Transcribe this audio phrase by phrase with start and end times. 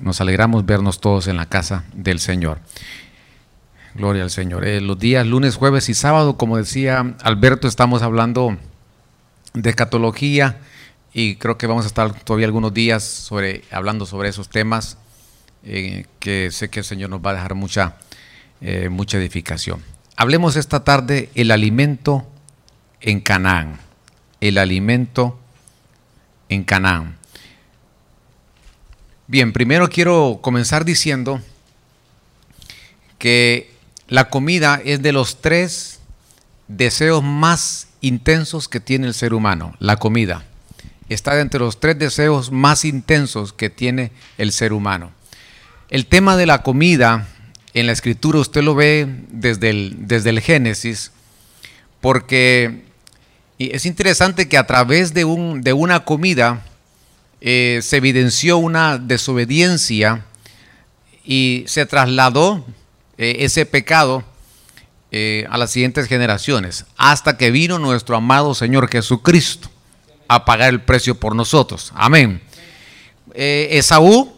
[0.00, 2.60] Nos alegramos vernos todos en la casa del Señor.
[3.94, 4.64] Gloria al Señor.
[4.64, 8.56] Eh, los días lunes, jueves y sábado, como decía Alberto, estamos hablando
[9.54, 10.58] de escatología
[11.12, 14.96] y creo que vamos a estar todavía algunos días sobre, hablando sobre esos temas
[15.64, 17.96] eh, que sé que el Señor nos va a dejar mucha,
[18.60, 19.82] eh, mucha edificación.
[20.16, 22.26] Hablemos esta tarde el alimento
[23.00, 23.80] en Canaán.
[24.40, 25.38] El alimento
[26.48, 27.19] en Canaán.
[29.30, 31.40] Bien, primero quiero comenzar diciendo
[33.16, 33.70] que
[34.08, 36.00] la comida es de los tres
[36.66, 39.76] deseos más intensos que tiene el ser humano.
[39.78, 40.42] La comida
[41.08, 45.12] está entre los tres deseos más intensos que tiene el ser humano.
[45.90, 47.28] El tema de la comida
[47.72, 51.12] en la escritura usted lo ve desde el, desde el Génesis,
[52.00, 52.82] porque
[53.60, 56.64] es interesante que a través de, un, de una comida
[57.42, 60.26] eh, se evidenció una desobediencia
[61.24, 62.66] y se trasladó
[63.16, 64.24] eh, ese pecado
[65.10, 69.70] eh, a las siguientes generaciones, hasta que vino nuestro amado Señor Jesucristo
[70.28, 71.92] a pagar el precio por nosotros.
[71.94, 72.42] Amén.
[73.32, 74.32] Esaú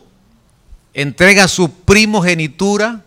[0.95, 3.03] entrega su primogenitura,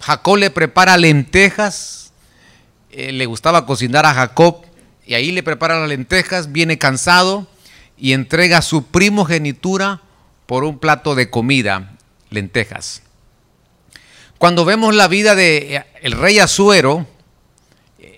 [0.00, 2.12] Jacob le prepara lentejas,
[2.92, 4.62] le gustaba cocinar a Jacob,
[5.06, 7.46] y ahí le prepara las lentejas, viene cansado
[8.00, 10.00] y entrega su primogenitura
[10.46, 11.96] por un plato de comida,
[12.30, 13.02] lentejas.
[14.38, 17.06] Cuando vemos la vida de eh, el rey Azuero,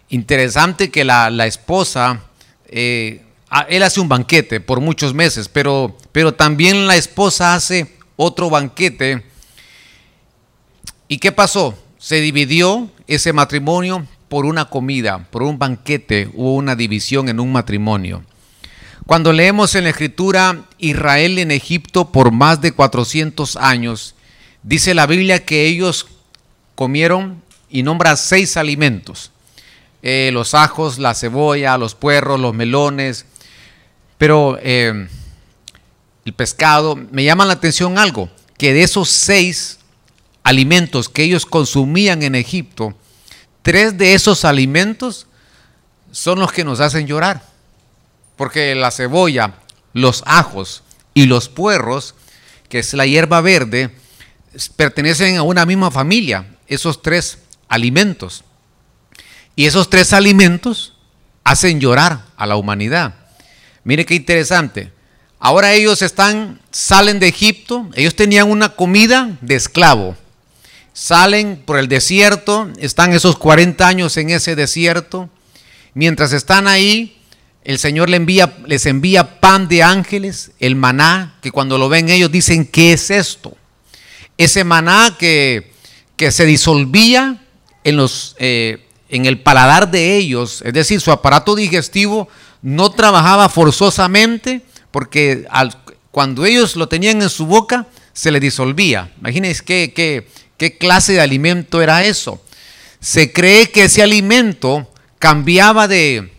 [0.08, 2.22] interesante que la, esposa,
[2.66, 3.24] eh,
[3.68, 9.24] él hace un banquete por muchos meses, pero, pero también la esposa hace otro banquete.
[11.08, 11.76] ¿Y qué pasó?
[11.98, 17.52] Se dividió ese matrimonio por una comida, por un banquete, hubo una división en un
[17.52, 18.22] matrimonio.
[19.06, 24.14] Cuando leemos en la escritura Israel en Egipto por más de 400 años,
[24.62, 26.06] dice la Biblia que ellos
[26.76, 29.32] comieron y nombra seis alimentos.
[30.02, 33.26] Eh, los ajos, la cebolla, los puerros, los melones,
[34.18, 35.08] pero eh,
[36.24, 39.78] el pescado, me llama la atención algo, que de esos seis
[40.44, 42.94] alimentos que ellos consumían en Egipto,
[43.62, 45.26] tres de esos alimentos
[46.12, 47.51] son los que nos hacen llorar.
[48.36, 49.54] Porque la cebolla,
[49.92, 50.82] los ajos
[51.14, 52.14] y los puerros,
[52.68, 53.90] que es la hierba verde,
[54.76, 57.38] pertenecen a una misma familia esos tres
[57.68, 58.44] alimentos.
[59.54, 60.94] Y esos tres alimentos
[61.44, 63.14] hacen llorar a la humanidad.
[63.84, 64.92] Mire qué interesante.
[65.38, 70.16] Ahora ellos están, salen de Egipto, ellos tenían una comida de esclavo.
[70.92, 75.28] Salen por el desierto, están esos 40 años en ese desierto.
[75.94, 77.20] Mientras están ahí,
[77.64, 78.88] el Señor les envía, les
[79.40, 83.56] pan de ángeles, el maná, que cuando lo ven ellos dicen, ¿qué es esto?
[84.36, 85.72] Ese maná que
[86.22, 87.42] que se disolvía
[87.82, 92.28] en, los, eh, en el paladar de ellos, es decir, su aparato digestivo
[92.62, 94.62] no trabajaba forzosamente
[94.92, 95.46] porque
[96.12, 99.10] cuando ellos lo tenían en su boca se le disolvía.
[99.18, 102.40] Imagínense qué, qué, qué clase de alimento era eso.
[103.00, 106.32] Se cree que ese alimento cambiaba de,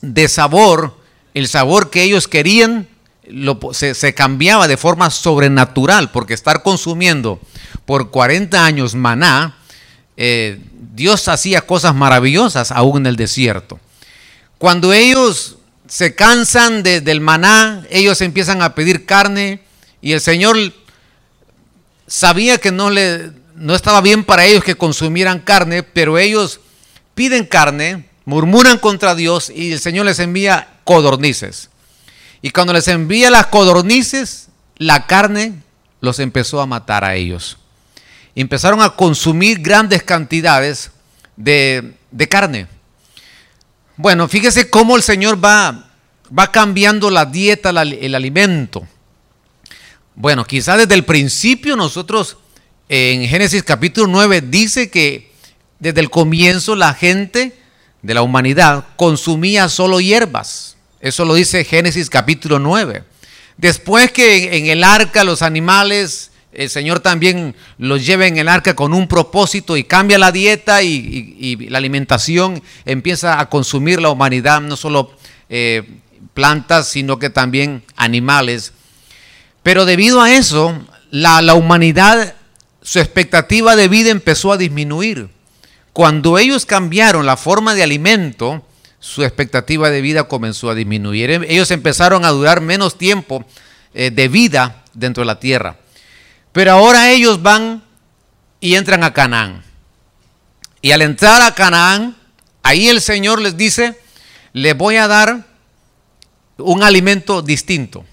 [0.00, 0.96] de sabor,
[1.34, 2.88] el sabor que ellos querían
[3.72, 7.40] se, cambiaba de forma sobrenatural, porque estar consumiendo
[7.84, 9.56] por 40 años maná,
[10.16, 10.60] eh,
[10.94, 13.78] Dios hacía cosas maravillosas aún en el desierto.
[14.58, 15.56] Cuando ellos
[15.86, 19.62] se cansan del maná, ellos empiezan a pedir carne
[20.02, 20.56] y el Señor
[22.06, 26.60] sabía que no, le, no estaba bien para ellos que consumieran carne, pero ellos
[27.14, 31.70] piden carne, murmuran contra Dios y el Señor les envía codornices.
[32.42, 35.62] Y cuando les envía las codornices, la carne
[36.00, 37.58] los empezó a matar a ellos
[38.40, 40.90] empezaron a consumir grandes cantidades
[41.36, 41.94] de,
[42.28, 42.66] carne.
[43.96, 45.90] Bueno, fíjese cómo el Señor va,
[46.36, 48.86] va cambiando la dieta, el alimento.
[50.14, 52.36] Bueno, quizás desde el principio nosotros
[52.88, 55.32] en Génesis capítulo 9 dice que
[55.78, 57.56] desde el comienzo la gente
[58.02, 60.76] de la humanidad consumía solo hierbas.
[61.00, 63.04] Eso lo dice Génesis capítulo 9.
[63.56, 68.74] Después que en el arca los animales el Señor también los lleva en el arca
[68.74, 74.60] con un propósito y cambia la dieta y, la alimentación, empieza a consumir la humanidad,
[74.60, 75.12] no solo
[75.48, 75.88] eh,
[76.34, 78.72] plantas, sino que también animales.
[79.62, 80.76] Pero debido a eso,
[81.10, 82.34] la, la humanidad,
[82.82, 85.28] su expectativa de vida empezó a disminuir.
[85.92, 88.64] Cuando ellos cambiaron la forma de alimento,
[89.00, 91.30] su expectativa de vida comenzó a disminuir.
[91.48, 93.44] Ellos empezaron a durar menos tiempo
[93.94, 95.76] eh, de vida dentro de la tierra.
[96.52, 97.82] Pero ahora ellos van
[98.60, 99.64] y entran a Canaán.
[100.82, 102.16] Y al entrar a Canaán,
[102.62, 103.98] ahí el Señor les dice,
[104.52, 105.46] les voy a dar
[106.56, 108.04] un alimento distinto.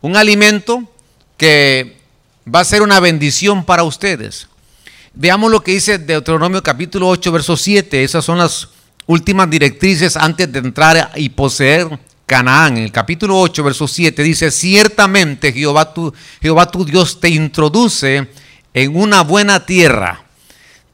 [0.00, 0.82] Un alimento
[1.36, 1.98] que
[2.52, 4.48] va a ser una bendición para ustedes.
[5.20, 8.04] Veamos lo que dice Deuteronomio capítulo 8, verso 7.
[8.04, 8.68] Esas son las
[9.06, 12.76] últimas directrices antes de entrar y poseer Canaán.
[12.76, 18.28] En el capítulo 8, verso 7 dice, ciertamente Jehová tu, Jehová tu Dios te introduce
[18.72, 20.22] en una buena tierra,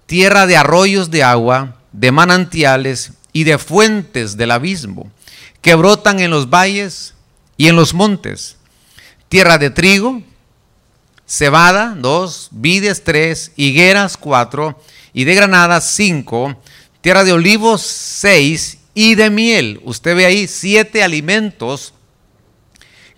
[0.06, 5.12] tierra de arroyos de agua, de manantiales y de fuentes del abismo,
[5.60, 7.12] que brotan en los valles
[7.58, 8.56] y en los montes,
[9.28, 10.22] tierra de trigo,
[11.26, 14.80] cebada, dos, vides, tres, higueras, cuatro,
[15.12, 16.56] y de granadas, cinco,
[17.00, 19.80] tierra de olivos, seis, y de miel.
[19.84, 21.92] Usted ve ahí siete alimentos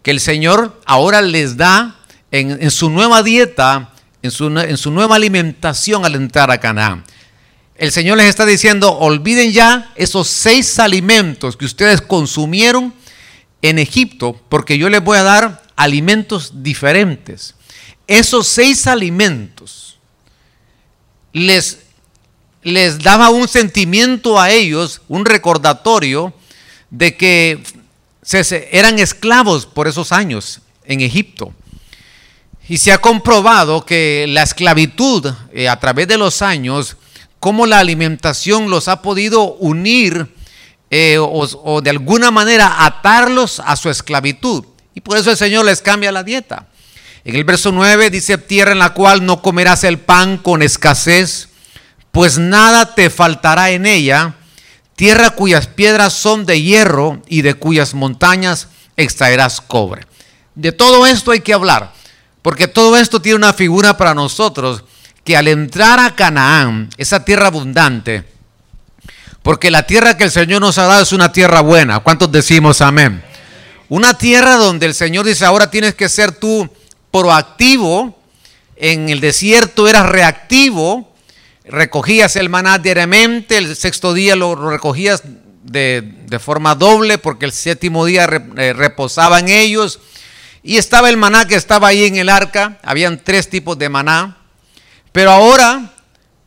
[0.02, 1.96] que el Señor ahora les da
[2.30, 3.92] en, su nueva dieta,
[4.22, 7.04] en su, en su nueva alimentación al entrar a Canaán.
[7.76, 12.94] El Señor les está diciendo, olviden ya esos seis alimentos que ustedes consumieron
[13.60, 17.54] en Egipto, porque yo les voy a dar alimentos diferentes.
[18.06, 19.98] Esos seis alimentos
[21.32, 21.86] les
[22.66, 26.34] les daba un sentimiento a ellos, un recordatorio
[26.90, 27.62] de que
[28.72, 31.54] eran esclavos por esos años en Egipto.
[32.68, 36.96] Y se ha comprobado que la esclavitud eh, a través de los años,
[37.38, 40.34] cómo la alimentación los ha podido unir
[40.90, 44.64] eh, o, o de alguna manera atarlos a su esclavitud.
[44.92, 46.66] Y por eso el Señor les cambia la dieta.
[47.26, 51.48] En el verso 9 dice, tierra en la cual no comerás el pan con escasez,
[52.12, 54.36] pues nada te faltará en ella,
[54.94, 60.06] tierra cuyas piedras son de hierro y de cuyas montañas extraerás cobre.
[60.54, 61.92] De todo esto hay que hablar,
[62.42, 64.84] porque todo esto tiene una figura para nosotros,
[65.24, 68.22] que al entrar a Canaán, esa tierra abundante,
[69.42, 72.80] porque la tierra que el Señor nos ha dado es una tierra buena, ¿cuántos decimos
[72.80, 73.20] amén?
[73.88, 76.70] Una tierra donde el Señor dice, ahora tienes que ser tú
[77.20, 78.18] proactivo,
[78.76, 81.14] en el desierto eras reactivo,
[81.64, 85.22] recogías el maná diariamente, el sexto día lo recogías
[85.62, 89.98] de, forma doble porque el séptimo día eh, reposaba en ellos.
[90.62, 94.36] Y estaba el maná que estaba ahí en el arca, habían tres tipos de maná.
[95.12, 95.94] Pero ahora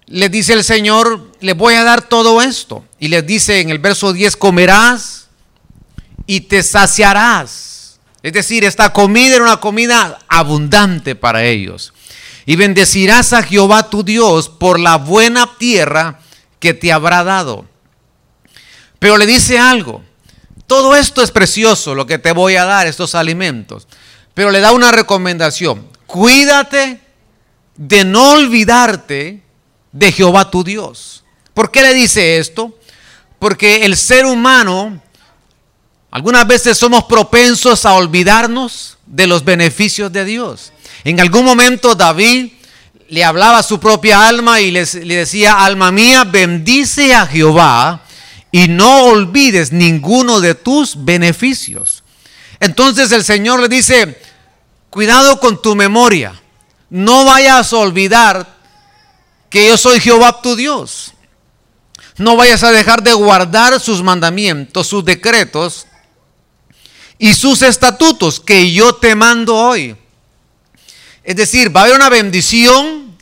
[0.05, 2.85] les dice el Señor, les voy a dar todo esto.
[2.99, 5.29] Y les dice en el verso 10, comerás
[6.27, 7.78] y te saciarás.
[8.21, 11.93] Es decir, esta comida era una comida abundante para ellos.
[12.45, 16.19] Y bendecirás a Jehová tu Dios por la buena tierra
[16.59, 17.65] que te habrá dado.
[18.99, 20.03] Pero le dice algo.
[20.67, 23.87] Todo esto es precioso, lo que te voy a dar, estos alimentos.
[24.33, 25.87] Pero le da una recomendación.
[26.05, 26.99] Cuídate
[27.75, 29.41] de no olvidarte
[29.91, 31.23] de Jehová tu Dios.
[31.53, 32.77] ¿Por qué le dice esto?
[33.39, 35.01] Porque el ser humano,
[36.11, 40.71] algunas veces somos propensos a olvidarnos de los beneficios de Dios.
[41.03, 42.51] En algún momento David
[43.09, 48.01] le hablaba a su propia alma y le decía, alma mía, bendice a Jehová
[48.51, 52.03] y no olvides ninguno de tus beneficios.
[52.59, 54.19] Entonces el Señor le dice,
[54.89, 56.33] cuidado con tu memoria,
[56.89, 58.57] no vayas a olvidar
[59.49, 61.13] que yo soy Jehová tu Dios.
[62.17, 65.85] No vayas a dejar de guardar sus mandamientos, sus decretos
[67.19, 69.95] y sus estatutos que yo te mando hoy.
[71.23, 73.15] Es decir, va a haber una bendición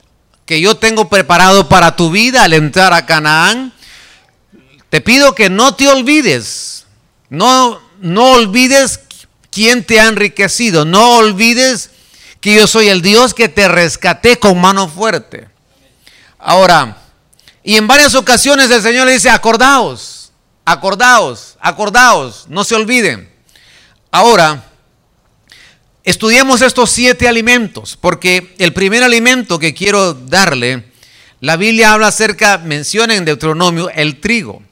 [0.45, 3.73] que yo tengo preparado para tu vida al entrar a Canaán.
[4.89, 6.85] Te pido que no te olvides,
[7.29, 9.01] no, no olvides
[9.51, 11.89] quién te ha enriquecido, no olvides
[12.39, 15.49] que yo soy el Dios que te rescaté con mano fuerte.
[16.37, 16.97] Ahora,
[17.63, 20.31] y en varias ocasiones el Señor le dice, acordaos,
[20.63, 23.36] acordaos, acordaos, no se olviden.
[24.17, 24.63] Ahora,
[26.03, 30.89] Estudiemos estos siete alimentos, porque el primer alimento que quiero darle,
[31.41, 34.63] la Biblia habla acerca, menciona en Deuteronomio el trigo.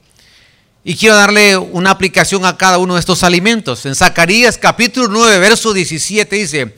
[0.86, 3.86] Y quiero darle una aplicación a cada uno de estos alimentos.
[3.86, 6.74] En Zacarías capítulo 9, verso 17 dice,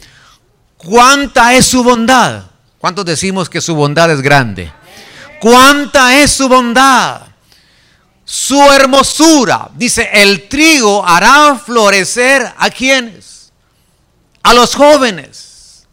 [0.77, 2.45] ¿cuánta es su bondad?
[2.79, 4.71] ¿Cuántos decimos que su bondad es grande?
[5.39, 7.27] ¿Cuánta es su bondad?
[8.29, 9.69] Su hermosura.
[9.73, 13.53] Dice, el trigo hará florecer a quienes
[14.43, 15.87] a los jóvenes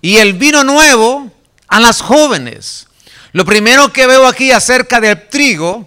[0.00, 1.30] y el vino nuevo
[1.68, 2.86] a las jóvenes.
[3.32, 5.86] Lo primero que veo aquí acerca del trigo,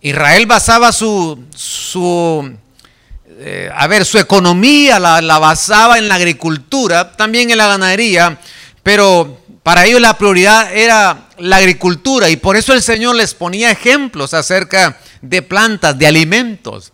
[0.00, 2.50] Israel basaba su, su,
[3.38, 8.38] eh, a ver, su economía la, la basaba en la agricultura, también en la ganadería,
[8.82, 13.70] pero para ellos la prioridad era la agricultura y por eso el Señor les ponía
[13.70, 16.92] ejemplos acerca de plantas, de alimentos.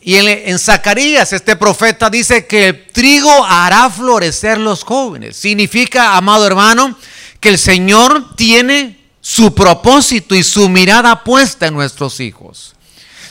[0.00, 5.36] Y en, Zacarías este profeta dice que el trigo hará florecer los jóvenes.
[5.36, 6.96] Significa, amado hermano,
[7.40, 12.74] que el Señor tiene su propósito y su mirada puesta en nuestros hijos.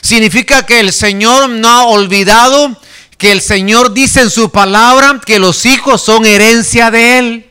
[0.00, 2.76] Significa que el Señor no ha olvidado
[3.16, 7.47] que el Señor dice en su palabra que los hijos son herencia de Él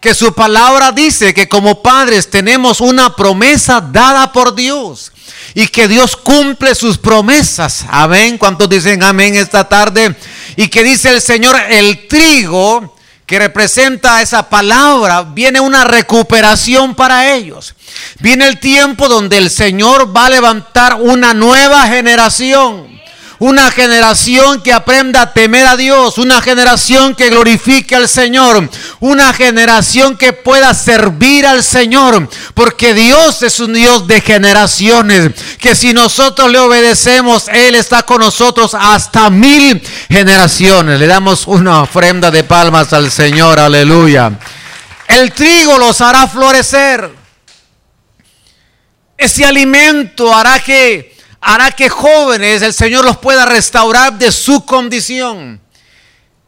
[0.00, 5.12] que su palabra dice que como padres tenemos una promesa dada por Dios
[5.54, 7.84] y que Dios cumple sus promesas.
[7.90, 8.38] Amén.
[8.38, 10.14] ¿Cuántos dicen amén esta tarde?
[10.56, 17.34] Y que dice el Señor, el trigo que representa esa palabra, viene una recuperación para
[17.34, 17.74] ellos.
[18.20, 22.97] Viene el tiempo donde el Señor va a levantar una nueva generación
[23.38, 28.68] una generación que aprenda a temer a Dios, una generación que glorifique al Señor,
[29.00, 35.74] una generación que pueda servir al Señor, porque Dios es un Dios de generaciones, que
[35.74, 40.98] si nosotros le obedecemos, Él está con nosotros hasta mil generaciones.
[40.98, 44.32] Le damos una ofrenda de palmas al Señor, aleluya.
[45.06, 47.10] El trigo los hará florecer.
[49.16, 55.60] Ese alimento hará que hará que jóvenes el Señor los pueda restaurar de su condición.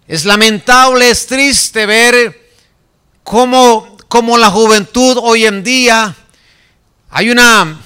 [0.07, 2.53] Es lamentable, es triste ver
[3.23, 6.15] cómo, cómo la juventud hoy en día
[7.11, 7.81] hay una,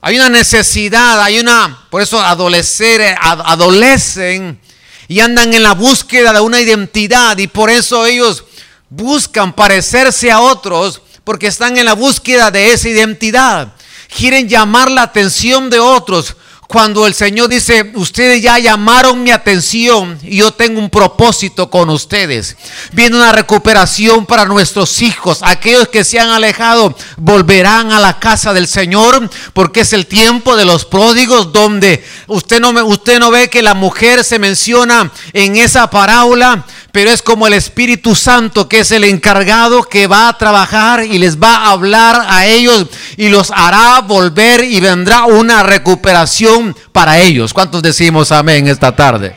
[0.00, 4.60] hay una necesidad, hay una, por eso adolecer, adolecen
[5.08, 8.44] y andan en la búsqueda de una identidad y por eso ellos
[8.88, 13.72] buscan parecerse a otros porque están en la búsqueda de esa identidad.
[14.14, 16.36] Quieren llamar la atención de otros
[16.70, 21.90] cuando el Señor dice, ustedes ya llamaron mi atención y yo tengo un propósito con
[21.90, 22.56] ustedes.
[22.92, 25.40] Viene una recuperación para nuestros hijos.
[25.42, 30.54] Aquellos que se han alejado volverán a la casa del Señor porque es el tiempo
[30.54, 35.56] de los pródigos donde usted no, usted no ve que la mujer se menciona en
[35.56, 40.38] esa parábola pero es como el Espíritu Santo que es el encargado que va a
[40.38, 45.62] trabajar y les va a hablar a ellos y los hará volver y vendrá una
[45.62, 47.52] recuperación para ellos.
[47.52, 49.36] ¿Cuántos decimos amén esta tarde?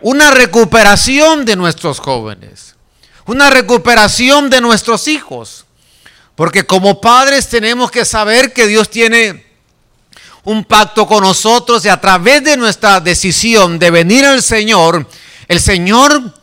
[0.00, 2.74] Una recuperación de nuestros jóvenes,
[3.26, 5.64] una recuperación de nuestros hijos,
[6.34, 9.46] porque como padres tenemos que saber que Dios tiene
[10.44, 15.06] un pacto con nosotros y a través de nuestra decisión de venir al Señor,
[15.52, 16.34] el Señor,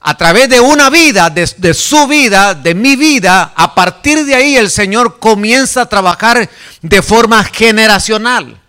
[0.00, 4.56] a través de una vida, de, su vida, de mi vida, a partir de ahí
[4.56, 6.48] el Señor comienza a trabajar
[6.82, 8.60] de forma generacional.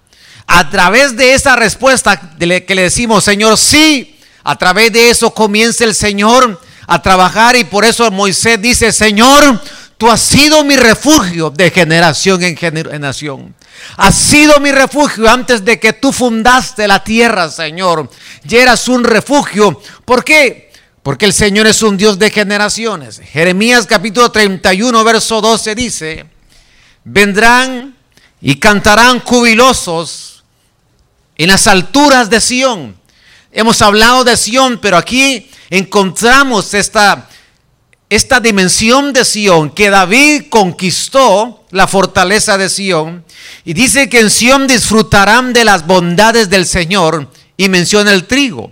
[0.48, 5.84] A través de esa respuesta que le decimos, Señor, sí, a través de eso comienza
[5.84, 9.62] el Señor a trabajar y por eso Moisés dice, Señor,
[10.00, 13.54] tú has sido mi refugio de generación en generación.
[13.98, 18.10] Has sido mi refugio antes de que tú fundaste la tierra, Señor.
[18.48, 19.82] Y eras un refugio.
[20.06, 20.72] ¿Por qué?
[21.04, 23.20] Porque el Señor es un Dios de generaciones.
[23.20, 26.26] Jeremías capítulo 31, verso 12 dice,
[27.04, 27.94] vendrán
[28.40, 30.46] y cantarán jubilosos
[31.36, 32.98] en las alturas de Sión.
[33.52, 37.28] Hemos hablado de Sión, pero aquí encontramos esta
[38.10, 43.24] esta dimensión de Sión, que David conquistó la fortaleza de Sión,
[43.64, 48.72] y dice que en Sión disfrutarán de las bondades del Señor, y menciona el trigo,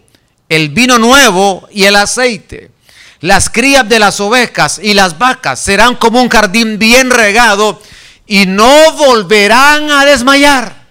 [0.49, 2.71] el vino nuevo y el aceite.
[3.19, 7.81] Las crías de las ovejas y las vacas serán como un jardín bien regado
[8.27, 10.85] y no volverán a desmayar.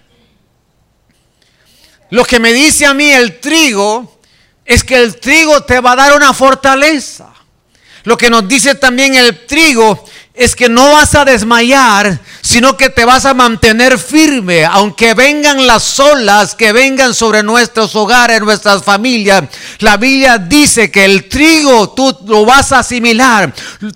[2.10, 4.20] Lo que me dice a mí el trigo
[4.64, 7.35] es que el trigo te va a dar una fortaleza.
[8.06, 10.04] Lo que nos dice también el trigo
[10.36, 15.66] es que no vas a desmayar, sino que te vas a mantener firme, aunque vengan
[15.66, 19.44] las olas que vengan sobre nuestros hogares, nuestras familias.
[19.78, 23.52] La Biblia dice que el trigo tú lo vas a asimilar,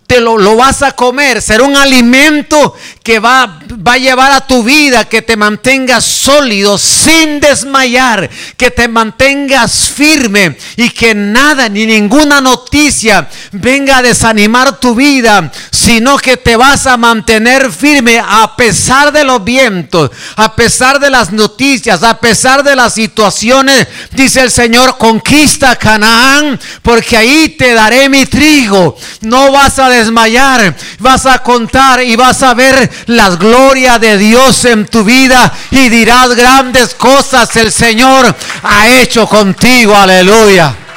[0.06, 4.47] te lo, lo vas a comer, será un alimento que va, va a llevar a
[4.47, 11.68] tu vida, que te mantengas sólido, sin desmayar, que te mantengas firme y que nada
[11.68, 17.72] ni ninguna noticia venga a desanimar tu vida, sino que que te vas a mantener
[17.72, 22.94] firme a pesar de los vientos, a pesar de las noticias, a pesar de las
[22.94, 23.88] situaciones.
[24.12, 28.96] Dice el Señor, conquista Canaán, porque ahí te daré mi trigo.
[29.22, 34.64] No vas a desmayar, vas a contar y vas a ver las glorias de Dios
[34.66, 38.32] en tu vida y dirás grandes cosas el Señor
[38.62, 39.96] ha hecho contigo.
[39.96, 40.89] Aleluya.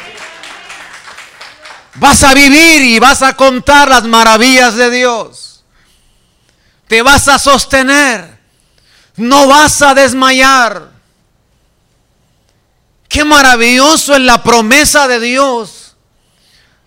[1.95, 5.63] Vas a vivir y vas a contar las maravillas de Dios.
[6.87, 8.39] Te vas a sostener.
[9.15, 10.89] No vas a desmayar.
[13.07, 15.95] Qué maravilloso es la promesa de Dios.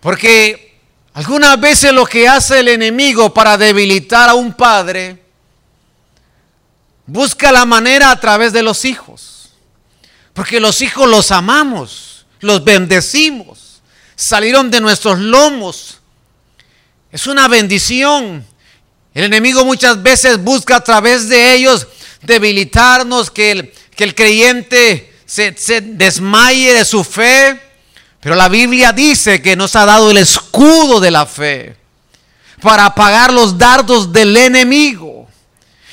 [0.00, 0.80] Porque
[1.14, 5.22] algunas veces lo que hace el enemigo para debilitar a un padre,
[7.06, 9.50] busca la manera a través de los hijos.
[10.32, 13.65] Porque los hijos los amamos, los bendecimos
[14.16, 16.00] salieron de nuestros lomos.
[17.12, 18.44] Es una bendición.
[19.14, 21.87] El enemigo muchas veces busca a través de ellos
[22.23, 27.61] debilitarnos, que el, que el creyente se, se desmaye de su fe.
[28.20, 31.76] Pero la Biblia dice que nos ha dado el escudo de la fe
[32.61, 35.28] para apagar los dardos del enemigo.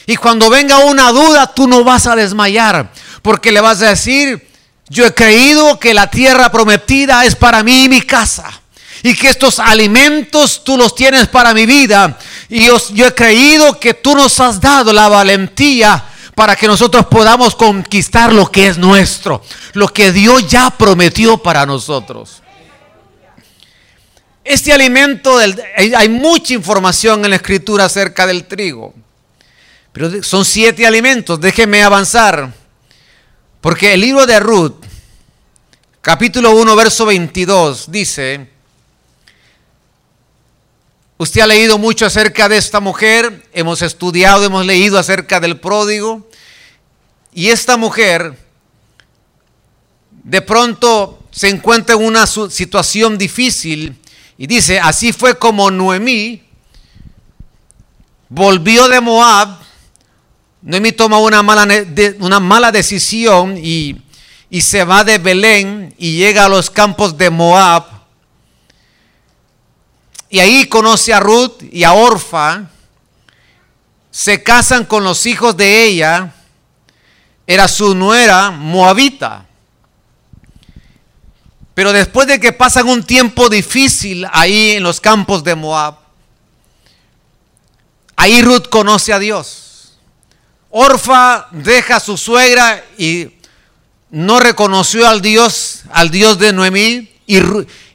[0.06, 4.50] Y cuando venga una duda, tú no vas a desmayar, porque le vas a decir,
[4.94, 8.62] yo he creído que la tierra prometida es para mí y mi casa.
[9.02, 12.16] Y que estos alimentos tú los tienes para mi vida.
[12.48, 17.56] Y yo, he creído que tú nos has dado la valentía para que nosotros podamos
[17.56, 19.44] conquistar lo que es nuestro.
[19.74, 22.44] Lo que Dios ya prometió para nosotros.
[24.44, 28.94] Este alimento, del, hay mucha información en la escritura acerca del trigo.
[29.92, 31.42] Pero son siete alimentos.
[31.42, 32.63] Déjenme avanzar.
[33.64, 34.76] Porque el libro de Ruth,
[36.02, 38.50] capítulo 1, verso 22, dice,
[41.18, 46.28] usted ha leído mucho acerca de esta mujer, hemos estudiado, hemos leído acerca del pródigo,
[47.34, 48.38] y esta mujer
[50.12, 53.98] de pronto se encuentra en una situación difícil
[54.38, 56.44] y dice, así fue como Noemí
[58.28, 59.63] volvió de Moab
[60.64, 61.68] Noemí toma una mala,
[62.20, 64.02] una mala decisión y,
[64.50, 67.86] y se va de Belén y llega a los campos de Moab.
[70.30, 72.70] Y ahí conoce a Ruth y a Orfa.
[74.10, 76.34] Se casan con los hijos de ella.
[77.46, 79.46] Era su nuera moabita.
[81.74, 85.98] Pero después de que pasan un tiempo difícil ahí en los campos de Moab,
[88.16, 89.63] ahí Ruth conoce a Dios.
[90.76, 93.30] Orfa deja a su suegra y
[94.10, 97.12] no reconoció al Dios, al Dios de Noemí.
[97.28, 97.40] Y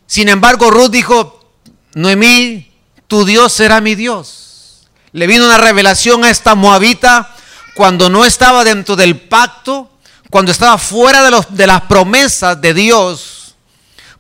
[0.06, 1.50] sin embargo, Ruth dijo:
[1.94, 2.70] Noemí,
[3.08, 4.86] tu Dios será mi Dios.
[5.10, 7.34] Le vino una revelación a esta moabita
[7.74, 9.90] cuando no estaba dentro del pacto,
[10.30, 13.56] cuando estaba fuera de, de las promesas de Dios,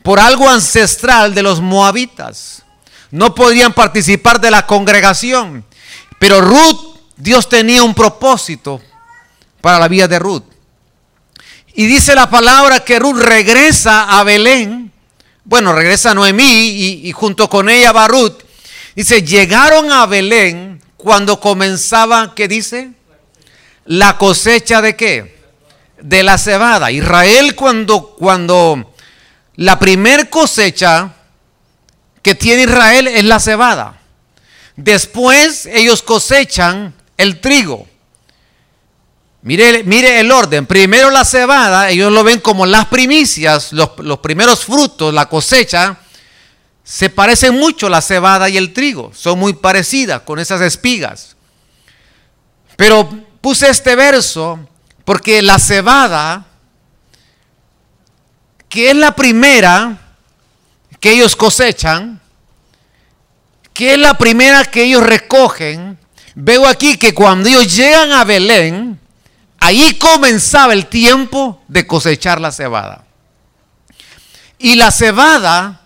[0.02, 2.64] por algo ancestral de los moabitas.
[3.12, 5.64] No podían participar de la congregación.
[6.18, 8.80] Pero Ruth Dios tenía un propósito
[9.60, 10.44] para la vida de Ruth.
[11.74, 14.92] Y dice la palabra que Ruth regresa a Belén.
[15.44, 18.38] Bueno, regresa Noemí y, y junto con ella va Ruth.
[18.94, 22.92] Dice, llegaron a Belén cuando comenzaba, ¿qué dice?
[23.84, 25.38] La cosecha de qué?
[26.00, 26.92] De la cebada.
[26.92, 28.94] Israel cuando, cuando
[29.56, 31.14] la primer cosecha
[32.22, 34.00] que tiene Israel es la cebada.
[34.76, 37.86] Después ellos cosechan el trigo.
[39.42, 40.64] Mire, mire el orden.
[40.64, 45.98] Primero la cebada, ellos lo ven como las primicias, los, los primeros frutos, la cosecha.
[46.82, 49.12] Se parecen mucho la cebada y el trigo.
[49.14, 51.36] Son muy parecidas con esas espigas.
[52.76, 53.08] Pero
[53.40, 54.58] puse este verso
[55.04, 56.46] porque la cebada,
[58.68, 59.98] que es la primera
[61.00, 62.20] que ellos cosechan,
[63.72, 65.98] que es la primera que ellos recogen,
[66.40, 68.98] veo aquí que cuando ellos llegan a Belén,
[69.58, 73.04] ahí comenzaba el tiempo de cosechar la cebada.
[74.56, 75.80] Y la cebada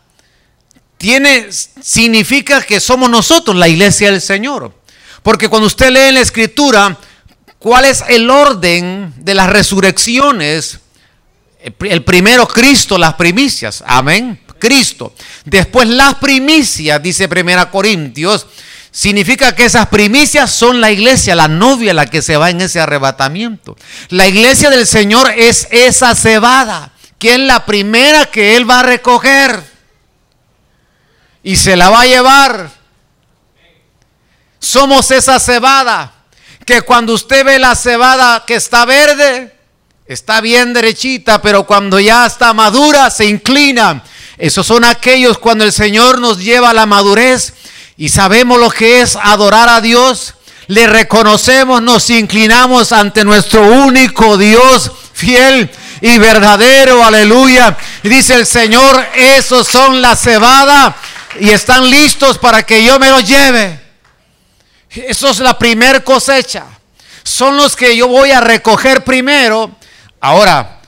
[0.99, 4.75] tiene, significa que somos nosotros la iglesia del Señor.
[5.23, 6.99] Porque cuando usted lee en la escritura
[7.59, 10.81] cuál es el orden de las resurrecciones,
[11.81, 15.15] el primero Cristo, las primicias, amén, Cristo.
[15.47, 18.47] Después las primicias, dice Primera Corintios,
[18.94, 22.78] Significa que esas primicias son la iglesia, la novia la que se va en ese
[22.78, 23.74] arrebatamiento.
[24.11, 28.83] La iglesia del Señor es esa cebada, que es la primera que Él va a
[28.83, 29.64] recoger.
[31.42, 32.70] Y se la va a llevar.
[34.59, 36.12] Somos esa cebada
[36.66, 39.57] que cuando usted ve la cebada que está verde,
[40.07, 44.05] está bien derechita, pero cuando ya está madura se inclina.
[44.37, 47.55] Esos son aquellos cuando el Señor nos lleva a la madurez
[48.03, 50.35] y sabemos lo que es adorar a Dios.
[50.67, 57.77] Le reconocemos, nos inclinamos ante nuestro único Dios fiel y verdadero, aleluya.
[58.03, 60.97] Y dice el Señor, esos son la cebada
[61.38, 63.81] y están listos para que yo me los lleve.
[64.91, 66.65] Eso es la primer cosecha.
[67.23, 69.71] Son los que yo voy a recoger primero.
[70.21, 70.81] Ahora,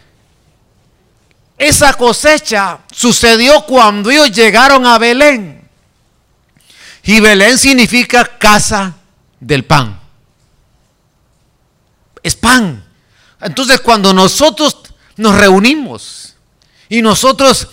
[1.56, 5.63] esa cosecha sucedió cuando ellos llegaron a Belén.
[7.04, 8.94] Y Belén significa casa
[9.38, 10.00] del pan.
[12.22, 12.82] Es pan.
[13.40, 14.78] Entonces cuando nosotros
[15.16, 16.34] nos reunimos
[16.88, 17.68] y nosotros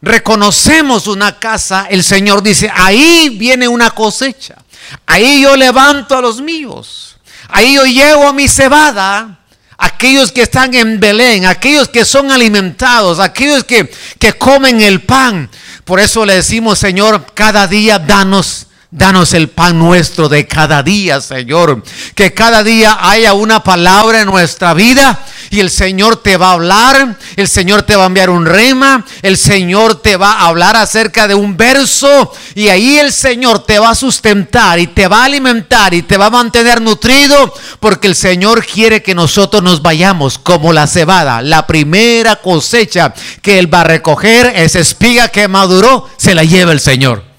[0.00, 4.56] reconocemos una casa, el Señor dice, ahí viene una cosecha.
[5.04, 7.16] Ahí yo levanto a los míos.
[7.48, 9.40] Ahí yo llevo a mi cebada.
[9.78, 15.50] Aquellos que están en Belén, aquellos que son alimentados, aquellos que, que comen el pan.
[15.84, 18.66] Por eso le decimos, Señor, cada día danos
[18.96, 21.82] Danos el pan nuestro de cada día, Señor.
[22.14, 26.52] Que cada día haya una palabra en nuestra vida y el Señor te va a
[26.52, 30.76] hablar, el Señor te va a enviar un rema, el Señor te va a hablar
[30.76, 35.20] acerca de un verso y ahí el Señor te va a sustentar y te va
[35.20, 39.82] a alimentar y te va a mantener nutrido porque el Señor quiere que nosotros nos
[39.82, 41.42] vayamos como la cebada.
[41.42, 46.72] La primera cosecha que Él va a recoger, esa espiga que maduró, se la lleva
[46.72, 47.35] el Señor.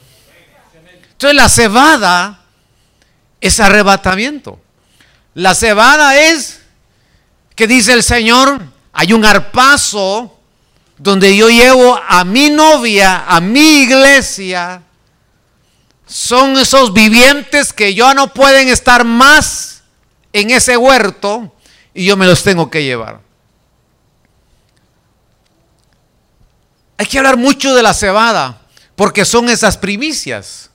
[1.17, 2.41] Entonces la cebada
[3.41, 4.61] es arrebatamiento.
[5.33, 6.59] La cebada es
[7.55, 8.61] que dice el Señor,
[8.93, 10.39] hay un arpazo
[10.99, 14.83] donde yo llevo a mi novia, a mi iglesia.
[16.05, 19.81] Son esos vivientes que ya no pueden estar más
[20.33, 21.51] en ese huerto
[21.95, 23.21] y yo me los tengo que llevar.
[26.95, 28.61] Hay que hablar mucho de la cebada
[28.95, 30.66] porque son esas primicias.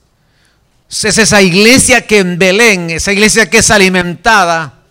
[1.01, 4.81] Es esa iglesia que en Belén, esa iglesia que es alimentada.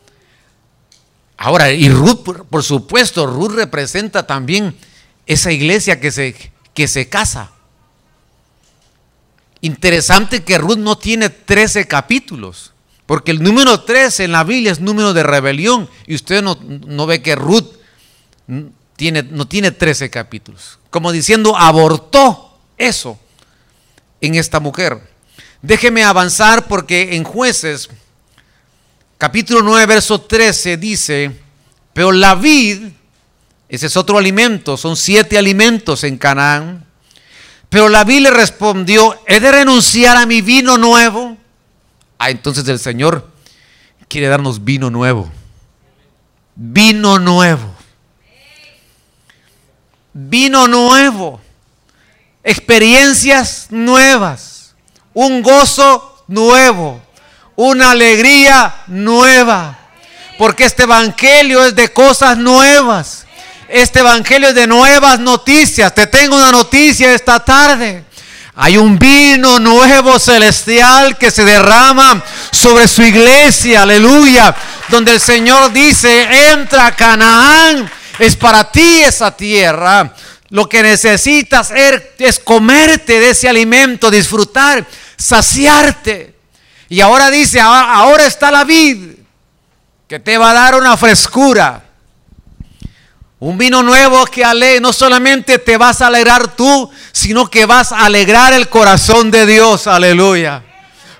[1.36, 4.76] Ahora, y Ruth, por supuesto, Ruth representa también
[5.26, 6.34] esa iglesia que se,
[6.74, 7.52] que se casa.
[9.60, 12.72] Interesante que Ruth no tiene 13 capítulos,
[13.06, 17.06] porque el número 13 en la Biblia es número de rebelión, y usted no, no
[17.06, 17.76] ve que Ruth
[18.96, 23.20] tiene, no tiene 13 capítulos, como diciendo, abortó eso
[24.20, 25.11] en esta mujer.
[25.62, 27.88] Déjeme avanzar porque en jueces,
[29.16, 31.30] capítulo 9, verso 13 dice,
[31.92, 32.88] pero la vid,
[33.68, 36.84] ese es otro alimento, son siete alimentos en Canaán.
[37.68, 41.38] Pero la vid le respondió, ¿he de renunciar a mi vino nuevo?
[42.18, 43.30] Ah, entonces el Señor
[44.08, 45.30] quiere darnos vino nuevo.
[46.56, 47.72] Vino nuevo.
[50.12, 51.40] Vino nuevo.
[52.42, 54.51] Experiencias nuevas
[55.14, 57.00] un gozo nuevo,
[57.56, 59.78] una alegría nueva.
[60.38, 63.26] Porque este Evangelio es de cosas nuevas.
[63.68, 65.94] Este Evangelio es de nuevas noticias.
[65.94, 68.04] Te tengo una noticia esta tarde.
[68.54, 74.54] Hay un vino nuevo celestial que se derrama sobre su iglesia, aleluya,
[74.88, 80.12] donde el Señor dice, entra Canaán, es para ti esa tierra.
[80.50, 84.86] Lo que necesitas er, es comerte de ese alimento, disfrutar
[85.22, 86.34] saciarte.
[86.88, 89.12] Y ahora dice, ahora, está la vid
[90.08, 91.84] que te va a dar una frescura.
[93.38, 97.92] Un vino nuevo que ale, no solamente te vas a alegrar tú, sino que vas
[97.92, 99.86] a alegrar el corazón de Dios.
[99.86, 100.62] Aleluya.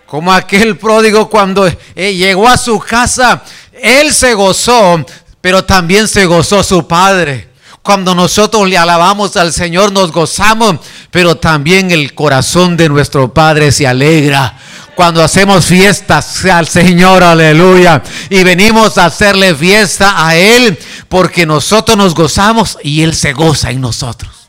[0.07, 5.05] Como aquel pródigo cuando eh, llegó a su casa, él se gozó,
[5.41, 7.49] pero también se gozó su padre.
[7.83, 10.77] Cuando nosotros le alabamos al Señor nos gozamos,
[11.11, 14.57] pero también el corazón de nuestro Padre se alegra.
[14.95, 21.97] Cuando hacemos fiestas al Señor, aleluya, y venimos a hacerle fiesta a Él, porque nosotros
[21.97, 24.49] nos gozamos y Él se goza en nosotros.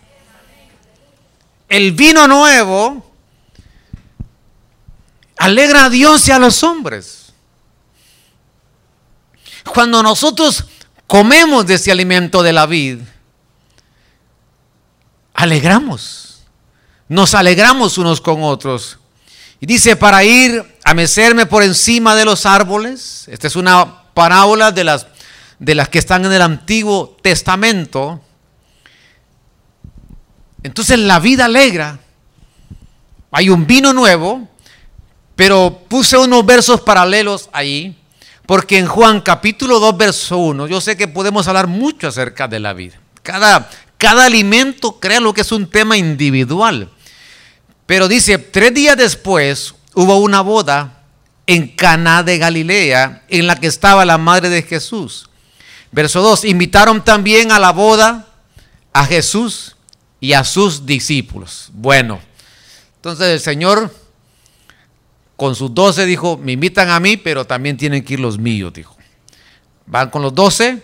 [1.69, 3.03] El vino nuevo
[5.37, 7.33] alegra a Dios y a los hombres.
[9.73, 10.65] Cuando nosotros
[11.07, 13.05] comemos de ese alimento de la vida,
[15.43, 16.43] alegramos.
[17.07, 18.97] Nos alegramos unos con otros.
[19.59, 23.27] Y dice, para ir a mecerme por encima de los árboles.
[23.27, 25.07] Esta es una parábola de las,
[25.59, 28.21] de las que están en el Antiguo Testamento.
[30.63, 31.99] Entonces la vida alegra.
[33.31, 34.47] Hay un vino nuevo,
[35.35, 37.97] Pero puse unos versos paralelos ahí,
[38.45, 42.59] porque en Juan capítulo 2, verso 1, yo sé que podemos hablar mucho acerca de
[42.59, 42.99] la vida.
[43.23, 43.67] Cada,
[44.03, 46.89] cada alimento, créanlo que es un tema individual.
[47.85, 51.03] Pero dice, tres días después hubo una boda
[51.47, 55.29] en Caná de Galilea, en la que estaba la madre de Jesús.
[55.93, 58.27] Verso 2, invitaron también a la boda
[58.91, 59.77] a Jesús
[60.19, 61.69] y a sus discípulos.
[61.71, 62.19] Bueno,
[62.97, 63.95] entonces el Señor
[65.37, 68.73] con sus doce dijo, me invitan a mí, pero también tienen que ir los míos,
[68.73, 68.97] dijo.
[69.85, 70.83] Van con los doce,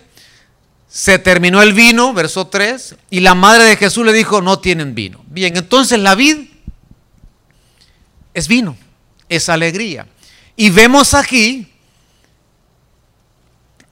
[0.89, 4.95] se terminó el vino, verso 3, y la madre de Jesús le dijo, no tienen
[4.95, 5.23] vino.
[5.27, 6.49] Bien, entonces la vid
[8.33, 8.75] es vino,
[9.29, 10.07] es alegría.
[10.55, 11.71] Y vemos aquí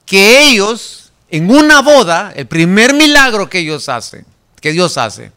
[0.04, 4.26] que ellos, en una boda, el primer milagro que ellos hacen,
[4.60, 5.30] que Dios hace,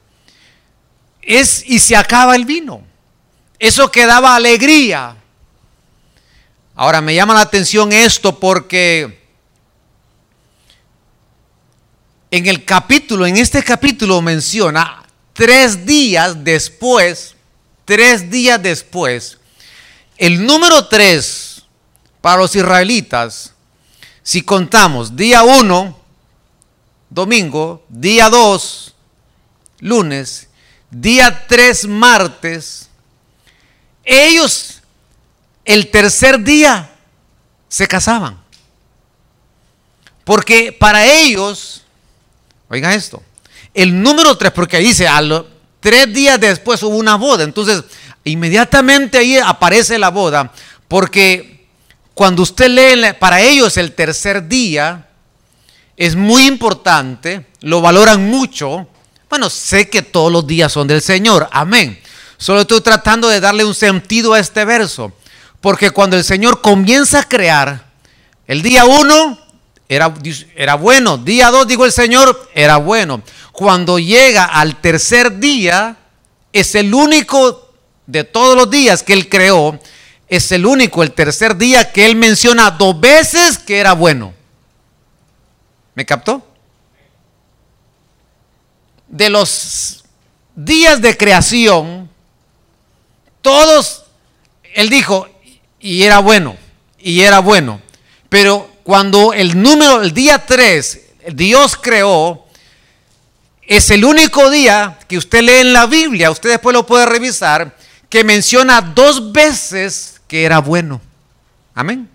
[1.22, 2.82] es y se acaba el vino.
[3.60, 5.16] Eso que daba alegría.
[6.74, 9.21] Ahora me llama la atención esto porque
[12.32, 17.36] en el capítulo, en este capítulo menciona tres días después,
[17.84, 19.38] tres días después,
[20.18, 21.64] el número 3
[22.22, 23.54] para los israelitas,
[24.24, 26.00] si contamos día 1,
[27.10, 28.96] domingo, día 2,
[29.80, 30.48] lunes,
[30.90, 32.90] día 3, martes,
[34.06, 34.82] ellos
[35.66, 36.96] el tercer día
[37.68, 38.42] se casaban.
[40.24, 41.81] Porque para ellos,
[42.72, 43.22] oigan esto,
[43.74, 45.22] el número 3, porque dice, a
[45.80, 47.44] tres días después hubo una boda.
[47.44, 47.84] Entonces,
[48.24, 50.52] Inmediatamente ahí aparece la boda,
[50.88, 51.68] porque
[52.14, 55.08] cuando usted lee, para ellos el tercer día
[55.98, 58.88] es muy importante, lo valoran mucho.
[59.28, 62.00] Bueno, sé que todos los días son del Señor, amén.
[62.38, 65.12] Solo estoy tratando de darle un sentido a este verso,
[65.60, 67.88] porque cuando el Señor comienza a crear,
[68.46, 69.40] el día uno
[69.92, 70.14] era,
[70.56, 73.22] era bueno, día dos, dijo el Señor, era bueno.
[73.52, 75.98] Cuando llega al tercer día,
[76.54, 77.74] es el único
[78.06, 79.78] de todos los días que Él creó,
[80.30, 84.34] es el único, el tercer día que Él menciona dos veces que era bueno.
[85.94, 86.42] ¿Me captó?
[89.10, 90.06] De los
[90.56, 92.10] días de creación,
[93.42, 94.06] todos,
[94.74, 95.28] Él dijo,
[95.82, 96.56] y era bueno,
[96.98, 97.82] y era bueno.
[98.30, 101.02] Pero cuando el número, el día 3,
[101.34, 102.46] Dios creó,
[103.62, 107.76] es el único día que usted lee en la Biblia, usted después lo puede revisar,
[108.10, 111.02] que menciona dos veces que era bueno.
[111.74, 112.10] Amén.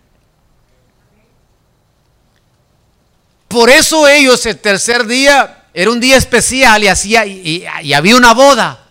[3.49, 8.35] Por eso ellos el tercer día era un día especial y, hacía, y, había una
[8.35, 8.87] boda.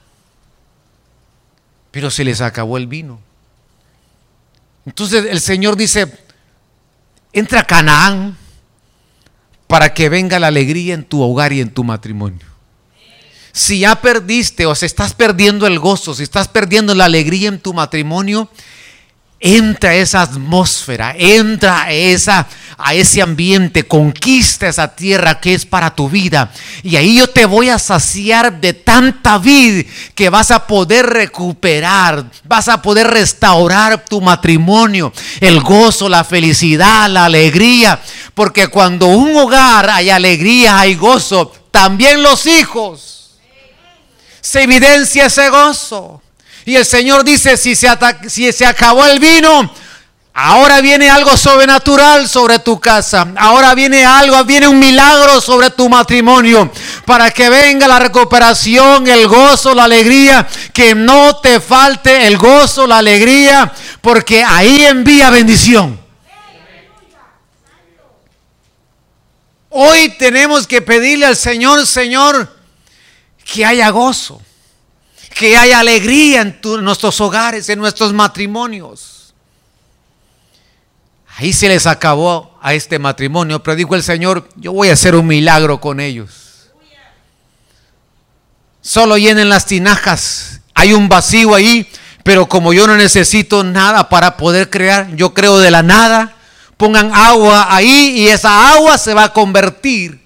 [1.91, 3.19] Pero se les acabó el vino.
[4.85, 6.24] Entonces el Señor dice,
[7.35, 8.37] entra a Canaán
[9.67, 12.47] para que venga la alegría en tu hogar y en tu matrimonio.
[13.51, 17.59] Si ya perdiste o se estás perdiendo el gozo, si estás perdiendo la alegría en
[17.59, 18.49] tu matrimonio,
[19.41, 26.09] entra esa atmósfera, entra esa, a ese ambiente, conquista esa tierra que es para tu
[26.09, 26.51] vida.
[26.83, 29.83] Y ahí yo te voy a saciar de tanta vida
[30.13, 37.09] que vas a poder recuperar, vas a poder restaurar tu matrimonio, el gozo, la felicidad,
[37.09, 37.99] la alegría.
[38.33, 43.15] Porque cuando un hogar hay alegría, hay gozo, también los hijos
[44.41, 46.21] se evidencia ese gozo.
[46.65, 47.87] Y el Señor dice, si se,
[48.27, 49.71] si se acabó el vino,
[50.35, 53.27] ahora viene algo sobrenatural sobre tu casa.
[53.37, 56.69] Ahora viene algo, viene un milagro sobre tu matrimonio.
[57.05, 60.45] Para que venga la recuperación, el gozo, la alegría.
[60.73, 63.71] Que no te falte el gozo, la alegría.
[64.01, 66.05] Porque ahí envía bendición.
[69.69, 72.49] Hoy tenemos que pedirle al Señor, Señor,
[73.43, 74.41] que haya gozo,
[75.33, 79.14] que haya alegría en, nuestros hogares, en nuestros matrimonios.
[81.37, 85.15] Ahí se les acabó a este matrimonio, pero dijo el Señor, yo voy a hacer
[85.15, 86.71] un milagro con ellos.
[88.81, 91.89] Solo llenen las tinajas, hay un vacío ahí,
[92.23, 96.35] pero como yo no necesito nada para poder crear, yo creo de la nada,
[96.77, 100.21] pongan agua ahí y esa agua se va a convertir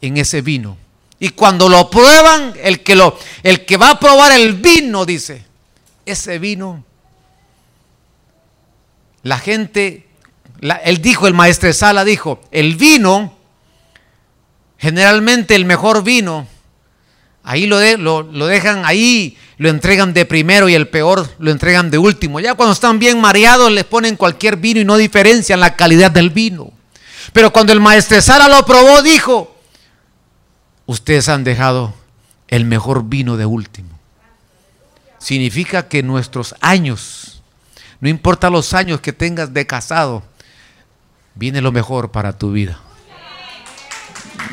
[0.00, 0.78] en ese vino.
[1.20, 2.98] Y cuando lo prueban, el que,
[3.42, 5.44] el que va a probar el vino, dice,
[6.06, 6.84] ese vino,
[9.22, 10.06] la gente,
[10.84, 13.36] él dijo, el maestro Sala dijo, el vino,
[14.78, 16.46] generalmente el mejor vino,
[17.42, 21.90] ahí lo, lo, lo dejan ahí lo entregan de primero y el peor lo entregan
[21.90, 22.40] de último.
[22.40, 26.30] Ya cuando están bien mareados les ponen cualquier vino y no diferencian la calidad del
[26.30, 26.72] vino.
[27.32, 29.56] Pero cuando el maestresala lo probó, dijo,
[30.86, 31.92] ustedes han dejado
[32.46, 33.90] el mejor vino de último.
[35.18, 37.37] Significa que nuestros años,
[38.00, 40.22] no importa los años que tengas de casado,
[41.34, 42.78] viene lo mejor para tu vida.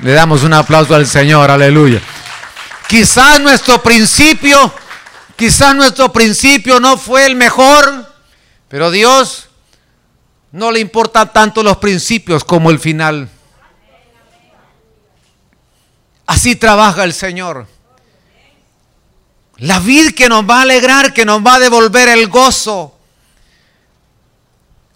[0.01, 2.01] Le damos un aplauso al Señor, aleluya.
[2.88, 4.73] Quizás nuestro principio,
[5.36, 8.13] quizás nuestro principio no fue el mejor,
[8.67, 9.49] pero Dios
[10.51, 13.29] no le importan tanto los principios como el final.
[16.25, 17.67] Así trabaja el Señor.
[19.58, 22.94] La vid que nos va a alegrar, que nos va a devolver el gozo.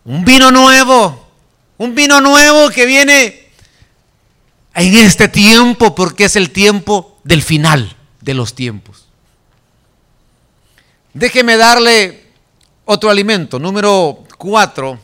[0.09, 1.29] Un vino nuevo,
[1.77, 3.51] un vino nuevo que viene
[4.73, 9.05] en este tiempo porque es el tiempo del final de los tiempos.
[11.13, 12.25] Déjeme darle
[12.85, 14.99] otro alimento, número 4.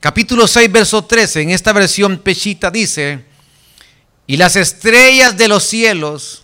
[0.00, 3.24] Capítulo 6, verso 13, en esta versión pechita dice,
[4.26, 6.42] y las estrellas de los cielos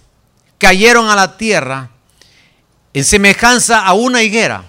[0.59, 1.91] cayeron a la tierra
[2.97, 4.65] en semejanza a una higuera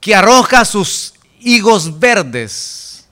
[0.00, 3.04] que arroja sus higos verdes.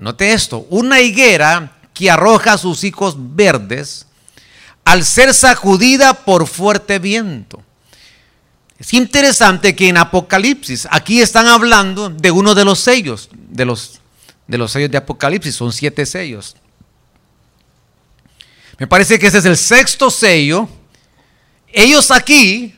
[0.00, 4.04] Note esto, una higuera que arroja sus higos verdes
[4.84, 7.62] al ser sacudida por fuerte viento.
[8.80, 14.00] Es interesante que en Apocalipsis, aquí están hablando de uno de los sellos, de los,
[14.48, 16.56] de los sellos de Apocalipsis, son siete sellos.
[18.76, 20.68] Me parece que ese es el sexto sello.
[21.72, 22.74] Ellos aquí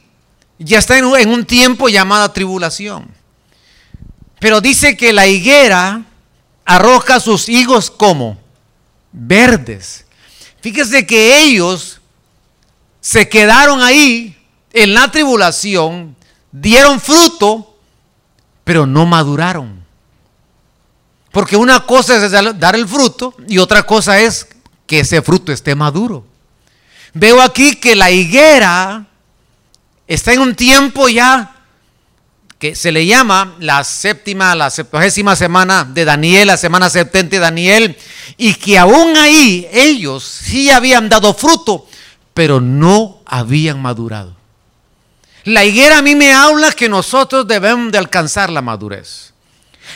[0.61, 3.09] ya están en un tiempo llamado tribulación.
[4.39, 6.05] Pero dice que la higuera
[6.65, 8.39] arroja sus higos como
[9.11, 10.05] verdes.
[10.61, 12.01] Fíjese que ellos
[13.01, 14.37] se quedaron ahí
[14.73, 16.15] en la tribulación,
[16.53, 17.75] dieron fruto,
[18.63, 19.83] pero no maduraron.
[21.33, 24.47] Porque una cosa es dar el fruto y otra cosa es
[24.87, 26.27] que ese fruto esté maduro.
[27.15, 29.07] Veo aquí que la higuera
[30.15, 31.53] está en un tiempo ya
[32.59, 37.39] que se le llama la séptima, la septuagésima semana de Daniel, la semana 70 de
[37.39, 37.97] Daniel,
[38.37, 41.87] y que aún ahí ellos sí habían dado fruto,
[42.35, 44.37] pero no habían madurado.
[45.45, 49.33] La higuera a mí me habla que nosotros debemos de alcanzar la madurez.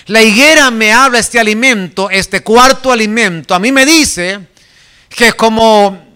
[0.07, 3.55] La higuera me habla este alimento, este cuarto alimento.
[3.55, 4.47] A mí me dice
[5.09, 6.07] que como,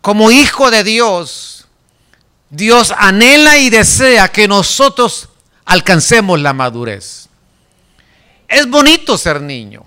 [0.00, 1.61] como hijo de Dios,
[2.52, 5.30] Dios anhela y desea que nosotros
[5.64, 7.28] alcancemos la madurez.
[8.46, 9.84] Es bonito ser niño.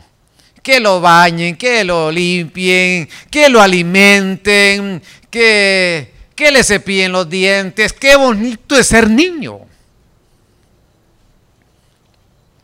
[0.61, 7.93] Que lo bañen, que lo limpien, que lo alimenten, que que le cepillen los dientes,
[7.93, 9.59] qué bonito es ser niño.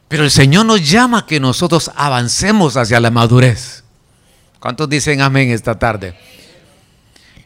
[0.10, 3.86] Pero el Señor nos llama a que nosotros avancemos hacia la madurez.
[4.60, 6.14] ¿Cuántos dicen amén esta tarde?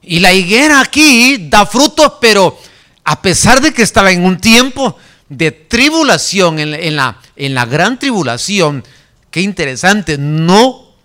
[0.06, 2.58] Y la higuera aquí da frutos, pero
[3.04, 4.98] a pesar de que estaba en un tiempo
[5.30, 8.84] de tribulación, en, la, en la gran tribulación,
[9.32, 10.96] qué interesante, no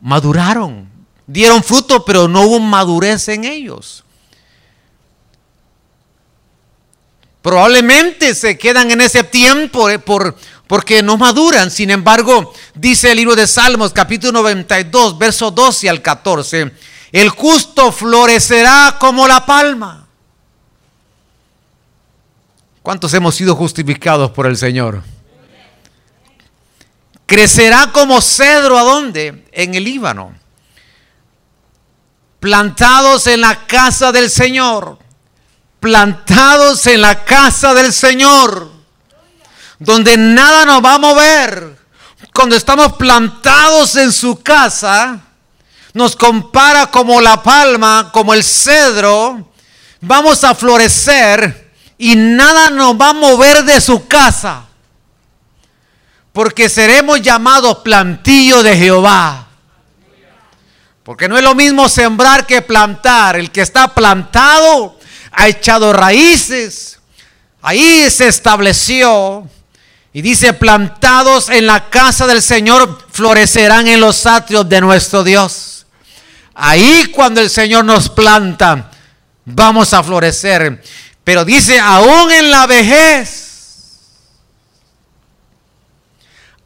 [0.00, 0.88] maduraron.
[1.26, 4.04] Dieron fruto, pero no hubo madurez en ellos.
[7.40, 11.70] Probablemente se quedan en ese tiempo eh, por, porque no maduran.
[11.70, 16.72] Sin embargo, dice el libro de Salmos, capítulo 92, verso 12 al 14,
[17.14, 20.06] el justo florecerá como la palma.
[22.82, 25.02] ¿Cuántos hemos sido justificados por el Señor?
[27.24, 29.46] Crecerá como cedro, ¿a dónde?
[29.52, 30.34] En el Líbano.
[32.40, 34.98] Plantados en la casa del Señor
[35.84, 38.70] plantados en la casa del Señor,
[39.78, 41.78] donde nada nos va a mover.
[42.32, 45.20] Cuando estamos plantados en su casa,
[45.94, 49.48] nos compara como la palma, como el cedro,
[50.00, 54.64] vamos a florecer y nada nos va a mover de su casa,
[56.32, 59.46] porque seremos llamados plantillo de Jehová.
[61.04, 63.36] Porque no es lo mismo sembrar que plantar.
[63.36, 64.98] El que está plantado
[65.30, 66.98] ha echado raíces,
[67.60, 69.48] ahí se estableció.
[70.14, 75.83] Y dice, plantados en la casa del Señor, florecerán en los atrios de nuestro Dios.
[76.54, 78.90] Ahí cuando el Señor nos planta,
[79.44, 80.82] vamos a florecer.
[81.24, 84.00] Pero dice, aún en la vejez,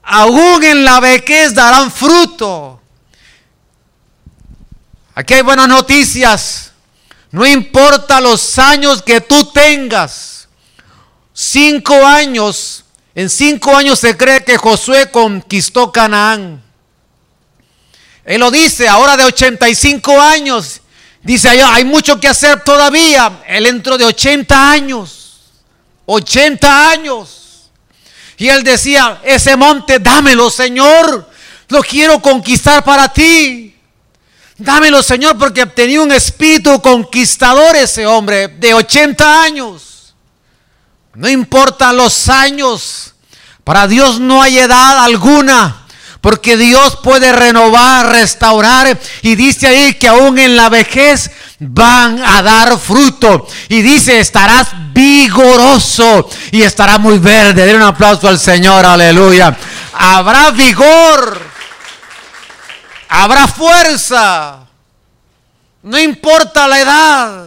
[0.02, 2.82] aún en la vejez darán fruto.
[5.14, 6.72] Aquí hay buenas noticias.
[7.30, 10.48] No importa los años que tú tengas.
[11.32, 12.84] Cinco años.
[13.14, 16.62] En cinco años se cree que Josué conquistó Canaán.
[18.28, 20.82] Él lo dice, ahora de 85 años.
[21.22, 23.42] Dice, hay mucho que hacer todavía.
[23.46, 25.38] Él entró de 80 años.
[26.04, 27.70] 80 años.
[28.36, 31.26] Y él decía, ese monte, dámelo, Señor.
[31.68, 33.74] Lo quiero conquistar para ti.
[34.58, 40.14] Dámelo, Señor, porque tenía un espíritu conquistador ese hombre de 80 años.
[41.14, 43.14] No importan los años.
[43.64, 45.87] Para Dios no hay edad alguna.
[46.28, 48.98] Porque Dios puede renovar, restaurar.
[49.22, 53.46] Y dice ahí que aún en la vejez van a dar fruto.
[53.70, 57.64] Y dice, estarás vigoroso y estará muy verde.
[57.64, 59.56] Den un aplauso al Señor, aleluya.
[59.94, 61.48] Habrá vigor
[63.08, 64.66] habrá fuerza.
[65.82, 67.46] No importa la edad.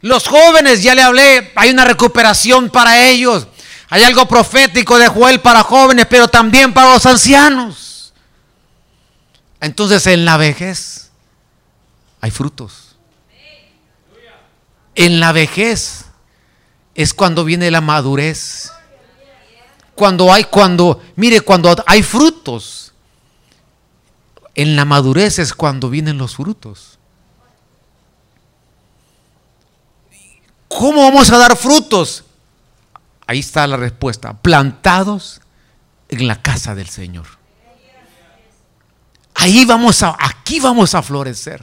[0.00, 3.46] Los jóvenes, ya le hablé, hay una recuperación para ellos.
[3.90, 8.12] Hay algo profético de Joel para jóvenes, pero también para los ancianos.
[9.60, 11.10] Entonces en la vejez
[12.20, 12.96] hay frutos.
[14.94, 16.06] En la vejez
[16.94, 18.72] es cuando viene la madurez.
[19.94, 22.92] Cuando hay, cuando, mire, cuando hay frutos
[24.54, 26.98] en la madurez es cuando vienen los frutos.
[30.68, 32.24] ¿Cómo vamos a dar frutos?
[33.28, 34.32] Ahí está la respuesta.
[34.32, 35.42] Plantados
[36.08, 37.26] en la casa del Señor.
[39.34, 41.62] Ahí vamos a, aquí vamos a florecer.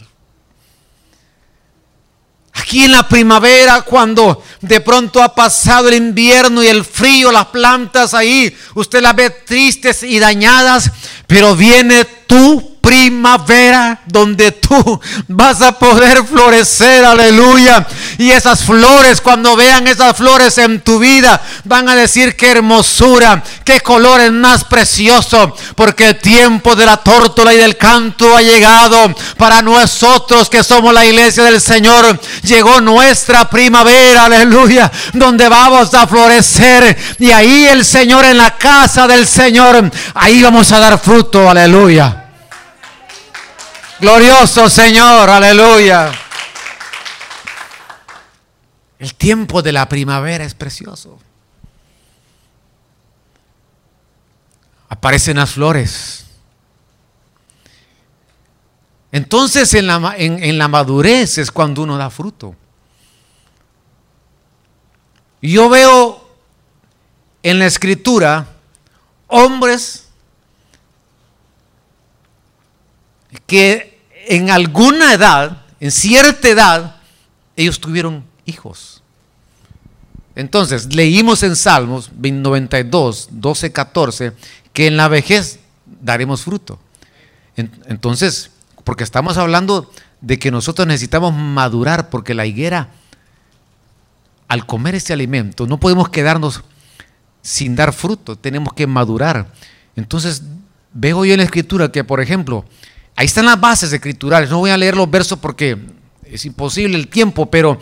[2.53, 7.47] Aquí en la primavera, cuando de pronto ha pasado el invierno y el frío, las
[7.47, 10.91] plantas ahí, usted las ve tristes y dañadas,
[11.26, 17.88] pero viene tú primavera donde tú vas a poder florecer, aleluya.
[18.20, 23.44] Y esas flores, cuando vean esas flores en tu vida, van a decir qué hermosura,
[23.64, 29.16] qué colores más precioso, porque el tiempo de la tórtola y del canto ha llegado
[29.36, 32.20] para nosotros que somos la iglesia del Señor.
[32.44, 36.96] Llegó nuestra primavera, aleluya, donde vamos a florecer.
[37.18, 42.24] Y ahí el Señor en la casa del Señor, ahí vamos a dar fruto, aleluya.
[44.00, 46.12] Glorioso Señor, aleluya.
[49.00, 51.18] El tiempo de la primavera es precioso.
[54.89, 56.26] Aparecen las flores.
[59.14, 62.54] Entonces en la, en, la madurez es cuando uno da fruto.
[65.41, 66.36] Yo veo
[67.43, 68.48] en la escritura
[69.28, 70.05] hombres
[73.42, 76.96] que en alguna edad, en cierta edad,
[77.56, 79.02] ellos tuvieron hijos.
[80.36, 84.34] Entonces, leímos en Salmos 92, 12, 14,
[84.74, 85.60] que en la vejez
[86.02, 86.80] daremos fruto.
[87.56, 88.52] Entonces,
[88.84, 92.90] porque estamos hablando de que nosotros necesitamos madurar, porque la higuera,
[94.48, 96.64] al comer este alimento, no podemos quedarnos
[97.42, 99.54] sin dar fruto, tenemos que madurar.
[99.96, 100.44] Entonces,
[100.94, 102.66] veo yo en la escritura que, por ejemplo,
[103.16, 104.49] Ahí están las bases escriturales.
[104.49, 105.78] No voy a leer los versos porque
[106.24, 107.80] es imposible el tiempo, pero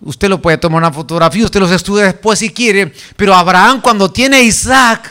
[0.00, 2.92] usted lo puede tomar una fotografía, usted los estudia después si quiere.
[3.16, 5.10] Pero Abraham cuando tiene a Isaac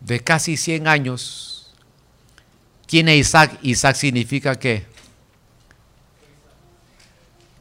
[0.00, 1.72] de casi 100 años,
[2.86, 3.58] tiene Isaac.
[3.62, 4.86] Isaac significa qué?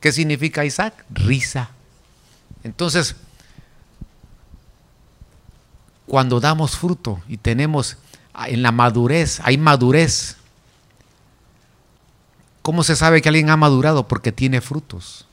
[0.01, 1.05] ¿Qué significa Isaac?
[1.09, 1.69] Risa.
[2.63, 3.15] Entonces,
[6.07, 7.97] cuando damos fruto y tenemos
[8.47, 10.37] en la madurez, hay madurez.
[12.61, 14.07] ¿Cómo se sabe que alguien ha madurado?
[14.07, 15.27] Porque tiene frutos.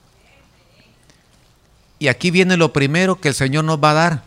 [1.98, 4.22] Y aquí viene lo primero que el Señor nos va a dar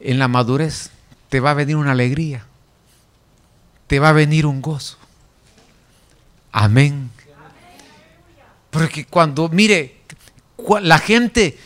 [0.00, 0.90] en la madurez.
[1.28, 2.46] Te va a venir una alegría.
[3.86, 4.96] Te va a venir un gozo.
[6.52, 7.10] Amén.
[8.70, 9.96] Porque cuando, mire,
[10.80, 11.58] la gente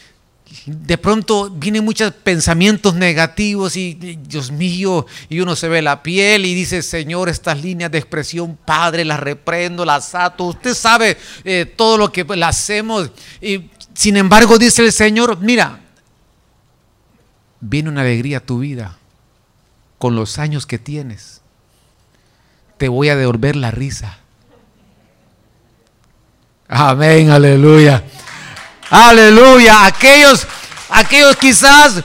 [0.66, 6.44] de pronto vienen muchos pensamientos negativos y Dios mío, y uno se ve la piel
[6.46, 10.44] y dice, Señor, estas líneas de expresión, Padre, las reprendo, las ato.
[10.44, 13.10] Usted sabe eh, todo lo que le hacemos.
[13.40, 15.80] Y sin embargo, dice el Señor, mira,
[17.60, 18.98] viene una alegría a tu vida
[19.98, 21.42] con los años que tienes.
[22.78, 24.18] Te voy a devolver la risa.
[26.68, 28.02] Amén, aleluya.
[28.90, 29.86] Aleluya.
[29.86, 30.46] Aquellos,
[30.90, 32.02] aquellos quizás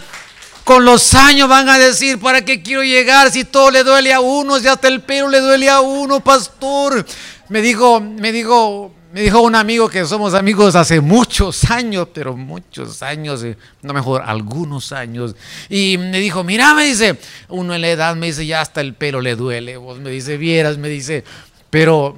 [0.63, 4.19] con los años van a decir, ¿para qué quiero llegar si todo le duele a
[4.19, 7.05] uno, si hasta el pelo le duele a uno, pastor?
[7.49, 12.35] Me dijo, me dijo, me dijo un amigo que somos amigos hace muchos años, pero
[12.35, 15.35] muchos años, eh, no mejor, algunos años.
[15.69, 17.19] Y me dijo, mira, me dice,
[17.49, 19.77] uno en la edad me dice, ya hasta el pelo le duele.
[19.77, 21.25] Vos me dice, vieras, me dice,
[21.69, 22.17] pero,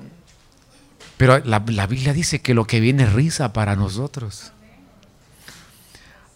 [1.17, 4.51] pero la, la Biblia dice que lo que viene es risa para nosotros.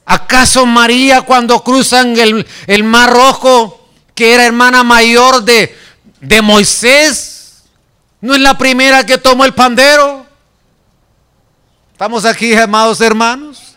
[0.05, 5.77] ¿Acaso María cuando cruzan el, el mar rojo, que era hermana mayor de,
[6.21, 7.63] de Moisés,
[8.21, 10.25] no es la primera que tomó el pandero?
[11.91, 13.75] ¿Estamos aquí, amados hermanos?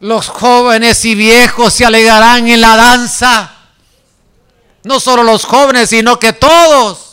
[0.00, 3.54] Los jóvenes y viejos se alegrarán en la danza.
[4.84, 7.03] No solo los jóvenes, sino que todos.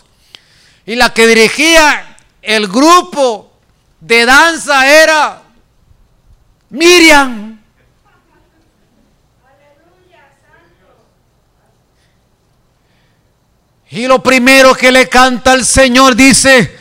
[0.85, 3.51] Y la que dirigía el grupo
[3.99, 5.41] de danza era
[6.69, 7.59] Miriam.
[13.91, 16.79] Y lo primero que le canta al Señor dice,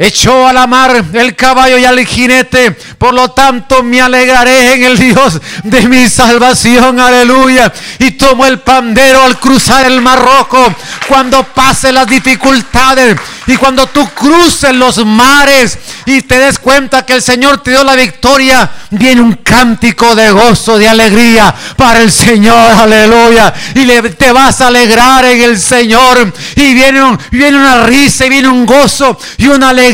[0.00, 2.70] echó a la mar el caballo y al jinete.
[2.70, 6.98] Por lo tanto, me alegraré en el Dios de mi salvación.
[6.98, 7.70] Aleluya.
[7.98, 10.74] Y tomó el pandero al cruzar el mar rojo.
[11.06, 17.14] Cuando pase las dificultades y cuando tú cruces los mares y te des cuenta que
[17.14, 22.10] el Señor te dio la victoria, viene un cántico de gozo, de alegría para el
[22.10, 22.72] Señor.
[22.72, 23.52] Aleluya.
[23.74, 26.32] Y te vas a alegrar en el Señor.
[26.56, 29.89] Y viene, viene una risa y viene un gozo y una alegría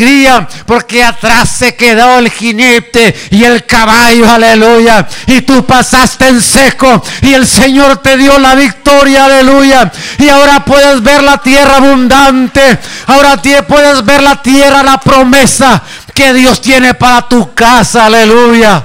[0.67, 5.07] porque atrás se quedó el jinete y el caballo, aleluya.
[5.27, 9.91] Y tú pasaste en seco y el Señor te dio la victoria, aleluya.
[10.19, 15.83] Y ahora puedes ver la tierra abundante, ahora puedes ver la tierra, la promesa
[16.15, 18.83] que Dios tiene para tu casa, aleluya.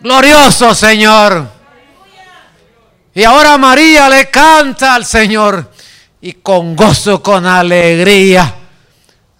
[0.00, 1.56] Glorioso Señor.
[3.14, 5.72] Y ahora María le canta al Señor
[6.20, 8.54] y con gozo, con alegría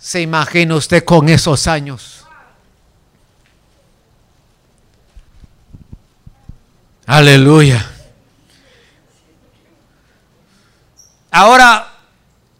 [0.06, 2.24] se imagina usted con esos años?
[7.04, 7.90] Aleluya.
[11.28, 11.92] Ahora,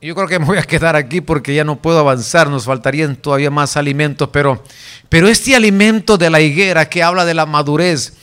[0.02, 3.14] yo creo que me voy a quedar aquí porque ya no puedo avanzar, nos faltarían
[3.14, 4.64] todavía más alimentos, pero,
[5.08, 8.14] pero este alimento de la higuera que habla de la madurez,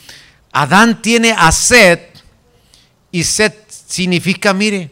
[0.52, 1.98] Adán tiene a sed
[3.10, 4.90] y sed significa, mire,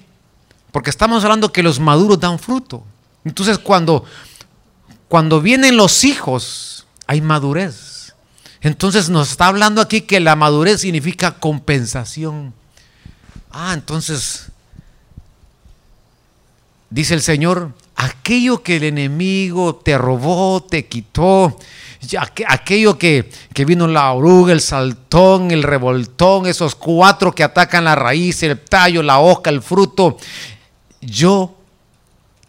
[0.71, 2.87] porque estamos hablando que los maduros dan fruto.
[3.25, 4.05] Entonces cuando,
[5.09, 8.15] cuando vienen los hijos, hay madurez.
[8.61, 12.55] Entonces nos está hablando aquí que la madurez significa compensación.
[13.51, 14.47] Ah, entonces,
[16.89, 21.59] dice el Señor, aquello que el enemigo te robó, te quitó,
[22.49, 27.95] aquello que, que, vino la oruga, el saltón, el revoltón, esos cuatro que atacan la
[27.95, 30.17] raíz, el tallo, la hoja, el fruto,
[31.01, 31.62] yo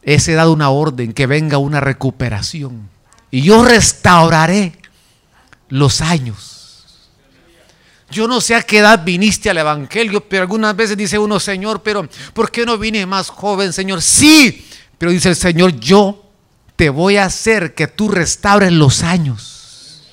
[0.06, 2.90] he dado una orden que venga una recuperación.
[3.32, 4.74] Y yo restauraré
[5.70, 6.54] los años.
[8.12, 11.82] Yo no sé a qué edad viniste al Evangelio, pero algunas veces dice uno, Señor,
[11.82, 14.04] pero ¿por qué no vine más joven, Señor?
[14.04, 14.68] Sí,
[15.00, 16.24] pero dice el Señor, yo
[16.76, 20.04] te voy a hacer que tú restaures los años.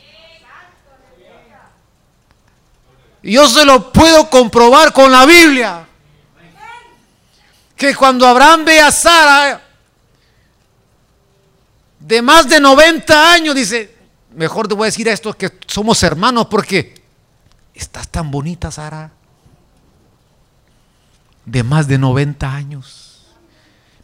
[3.23, 5.87] Y yo se lo puedo comprobar con la Biblia.
[7.77, 9.63] Que cuando Abraham ve a Sara,
[12.11, 13.97] de más de 90 años, dice,
[14.35, 17.01] mejor te voy a decir a estos que somos hermanos porque
[17.73, 19.13] estás tan bonita, Sara.
[21.45, 23.27] De más de 90 años.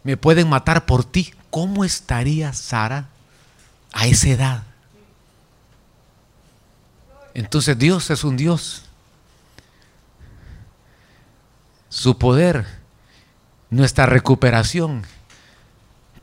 [0.03, 1.33] Me pueden matar por ti.
[1.49, 3.09] ¿Cómo estaría Sara
[3.91, 4.63] a esa edad?
[7.33, 8.83] Entonces Dios es un Dios.
[11.89, 12.65] Su poder,
[13.69, 15.05] nuestra recuperación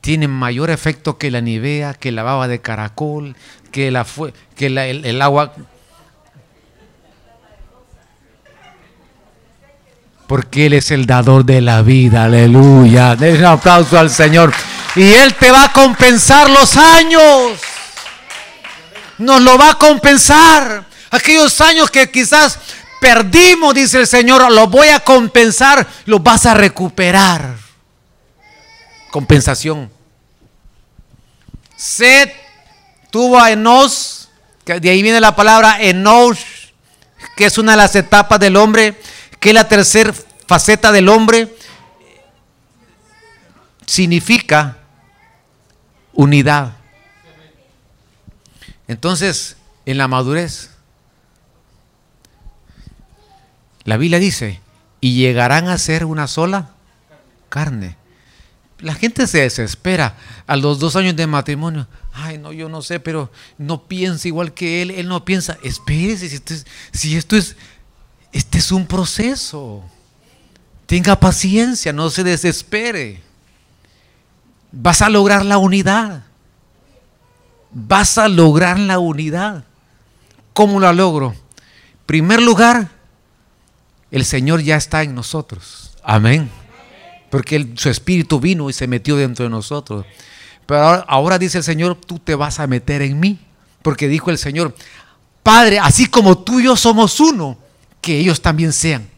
[0.05, 3.35] tienen mayor efecto que la nivea, que la baba de caracol,
[3.71, 4.05] que, la,
[4.55, 5.51] que el, agua.
[10.27, 13.15] Porque Él es el dador de la vida, aleluya.
[13.15, 14.53] Den un aplauso al Señor.
[14.95, 17.59] Y Él te va a compensar los años.
[19.17, 20.85] Nos lo va a compensar.
[21.09, 22.59] Aquellos años que quizás
[23.01, 27.55] perdimos, dice el Señor, los voy a compensar, los vas a recuperar.
[29.09, 29.94] Compensación.
[31.75, 32.31] Sed
[33.09, 34.29] tuvo a Enos,
[34.63, 36.73] que de ahí viene la palabra Enos,
[37.35, 38.99] que es una de las etapas del hombre,
[39.39, 40.13] que es la tercera
[40.47, 41.55] faceta del hombre,
[43.85, 44.77] significa
[46.13, 46.73] unidad.
[48.87, 50.69] Entonces, en la madurez,
[53.85, 54.61] La Biblia dice,
[54.99, 56.69] y llegarán a ser una sola
[57.49, 57.95] carne.
[58.79, 60.17] La gente se desespera
[60.47, 61.87] a los dos años de matrimonio.
[62.13, 64.91] Ay, no, yo no sé, pero no piensa igual que él.
[64.91, 65.57] Él no piensa.
[65.63, 67.55] Espérese, si esto es, si esto es,
[68.31, 69.83] este es un proceso.
[70.85, 73.21] Tenga paciencia, no se desespere.
[74.71, 76.23] Vas a lograr la unidad.
[77.71, 79.63] Vas a lograr la unidad.
[80.53, 81.33] ¿Cómo la logro?
[82.05, 82.89] Primer lugar,
[84.11, 85.97] el Señor ya está en nosotros.
[86.03, 86.49] Amén.
[87.35, 90.05] Porque su espíritu vino y se metió dentro de nosotros.
[90.65, 93.37] Pero ahora, ahora dice el Señor, tú te vas a meter en mí.
[93.81, 94.73] Porque dijo el Señor,
[95.43, 97.57] Padre, así como tú y yo somos uno,
[97.99, 99.09] que ellos también sean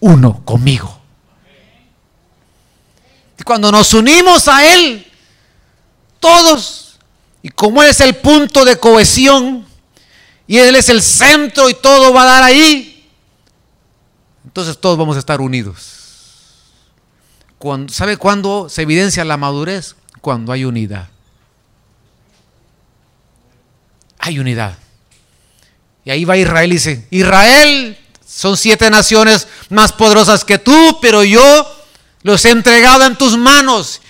[0.00, 1.00] uno conmigo.
[3.38, 5.06] Y cuando nos unimos a Él,
[6.18, 6.98] todos,
[7.40, 9.64] y como Él es el punto de cohesión,
[10.48, 13.08] y Él es el centro y todo va a dar ahí,
[14.44, 15.99] entonces todos vamos a estar unidos.
[17.88, 19.96] ¿Sabe cuándo se evidencia la madurez?
[20.20, 21.08] Cuando hay unidad.
[24.18, 24.78] Hay unidad.
[26.04, 31.22] Y ahí va Israel y dice, Israel, son siete naciones más poderosas que tú, pero
[31.22, 31.76] yo
[32.22, 34.00] los he entregado en tus manos.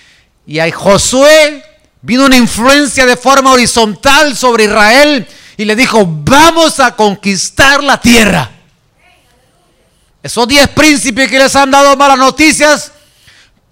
[0.45, 1.63] Y a Josué
[2.01, 5.27] vino una influencia de forma horizontal sobre Israel
[5.57, 8.49] y le dijo, vamos a conquistar la tierra.
[10.23, 12.91] Esos diez príncipes que les han dado malas noticias,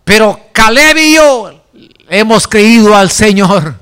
[0.10, 1.64] pero Caleb y yo
[2.10, 3.80] hemos creído al Señor.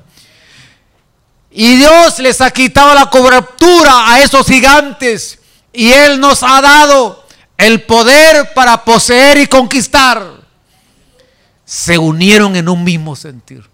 [1.50, 5.38] Y Dios les ha quitado la cobertura a esos gigantes.
[5.72, 7.26] Y Él nos ha dado
[7.56, 10.42] el poder para poseer y conquistar
[11.64, 13.64] se unieron en un mismo sentir.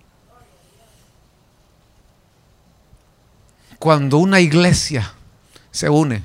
[3.80, 5.12] Cuando una iglesia
[5.72, 6.22] se une,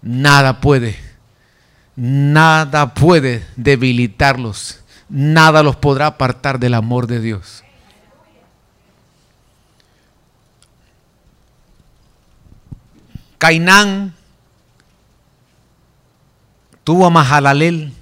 [0.00, 1.11] nada puede,
[2.04, 7.62] nada puede debilitarlos, nada los podrá apartar del amor de Dios.
[13.38, 14.14] Cainán
[16.82, 17.92] tuvo a Mahalalel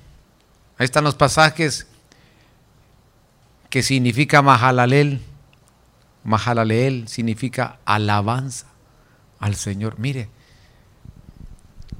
[0.78, 1.86] Ahí están los pasajes
[3.68, 5.20] que significa Mahalalel.
[6.24, 8.64] Mahalaleel significa alabanza
[9.40, 9.98] al Señor.
[9.98, 10.30] Mire,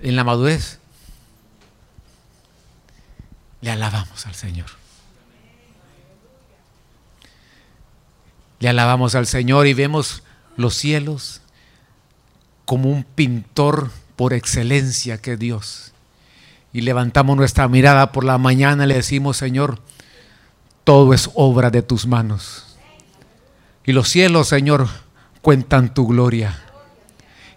[0.01, 0.80] en la madurez
[3.61, 4.67] le alabamos al Señor.
[8.59, 10.23] Le alabamos al Señor y vemos
[10.57, 11.41] los cielos
[12.67, 15.91] como un pintor por excelencia que Dios
[16.73, 19.81] y levantamos nuestra mirada por la mañana y le decimos, Señor,
[20.85, 22.77] todo es obra de tus manos.
[23.85, 24.89] Y los cielos, Señor,
[25.43, 26.63] cuentan tu gloria.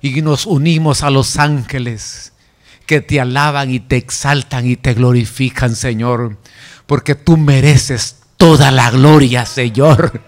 [0.01, 2.32] Y nos unimos a los ángeles
[2.85, 6.37] que te alaban y te exaltan y te glorifican, Señor,
[6.85, 10.21] porque tú mereces toda la gloria, Señor.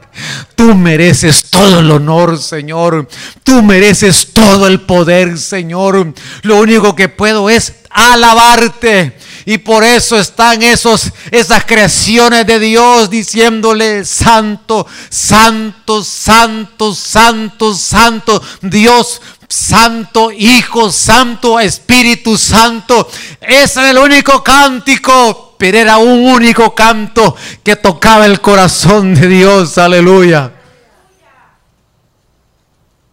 [0.56, 3.10] Tú mereces todo el honor, Señor.
[3.44, 6.14] Tú mereces todo el poder, Señor.
[6.44, 9.18] Lo único que puedo es alabarte.
[9.46, 18.42] Y por eso están esos, esas creaciones de Dios diciéndole, santo, santo, santo, santo, santo,
[18.62, 23.10] Dios Santo Hijo, Santo Espíritu Santo.
[23.42, 29.28] Ese es el único cántico, pero era un único canto que tocaba el corazón de
[29.28, 29.78] Dios.
[29.78, 30.54] Aleluya.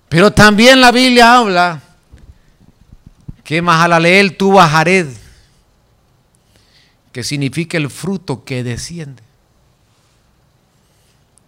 [0.09, 1.81] Pero también la Biblia habla
[3.45, 5.09] que Mahalaleel tuvo a Jared,
[7.13, 9.23] que significa el fruto que desciende.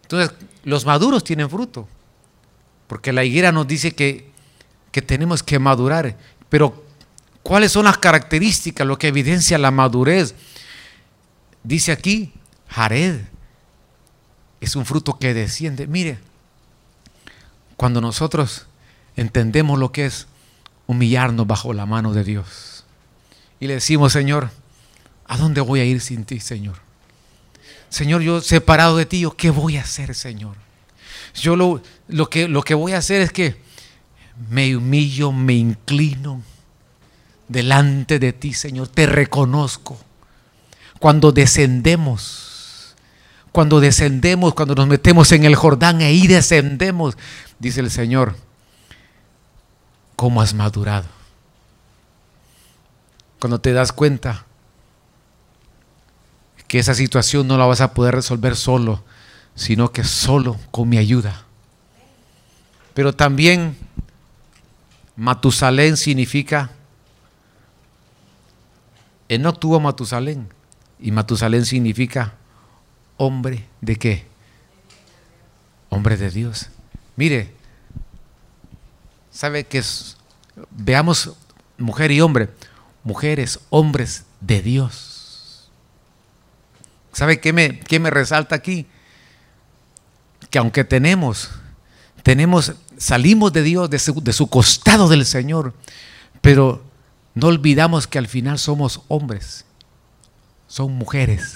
[0.02, 1.88] Entonces, los maduros tienen fruto,
[2.86, 4.33] porque la higuera nos dice que
[4.94, 6.16] que tenemos que madurar.
[6.48, 6.84] Pero,
[7.42, 10.36] ¿cuáles son las características, lo que evidencia la madurez?
[11.64, 12.32] Dice aquí,
[12.68, 13.22] Jared
[14.60, 15.88] es un fruto que desciende.
[15.88, 16.20] Mire,
[17.76, 18.66] cuando nosotros
[19.16, 20.28] entendemos lo que es
[20.86, 22.84] humillarnos bajo la mano de Dios
[23.58, 24.50] y le decimos, Señor,
[25.26, 26.76] ¿a dónde voy a ir sin ti, Señor?
[27.88, 30.54] Señor, yo separado de ti, ¿qué voy a hacer, Señor?
[31.34, 33.63] Yo lo, lo, que, lo que voy a hacer es que
[34.50, 36.42] me humillo, me inclino
[37.48, 38.88] delante de ti, Señor.
[38.88, 39.98] Te reconozco.
[40.98, 42.94] Cuando descendemos,
[43.52, 47.16] cuando descendemos, cuando nos metemos en el Jordán ahí descendemos,
[47.58, 48.36] dice el Señor,
[50.16, 51.06] ¿cómo has madurado?
[53.38, 54.46] Cuando te das cuenta
[56.66, 59.04] que esa situación no la vas a poder resolver solo,
[59.54, 61.44] sino que solo con mi ayuda.
[62.94, 63.76] Pero también
[65.16, 66.70] Matusalén significa
[69.28, 70.48] Enoch tuvo a Matusalén
[70.98, 72.34] y Matusalén significa
[73.16, 74.26] hombre de qué?
[75.88, 76.68] Hombre de Dios.
[77.16, 77.52] Mire,
[79.30, 80.16] ¿sabe qué es?
[80.70, 81.32] Veamos
[81.78, 82.50] mujer y hombre.
[83.02, 85.70] Mujeres, hombres de Dios.
[87.12, 88.86] ¿Sabe qué me, qué me resalta aquí?
[90.50, 91.50] Que aunque tenemos,
[92.22, 95.74] tenemos, salimos de Dios, de su, de su costado del Señor,
[96.40, 96.82] pero
[97.34, 99.64] no olvidamos que al final somos hombres,
[100.66, 101.54] son mujeres,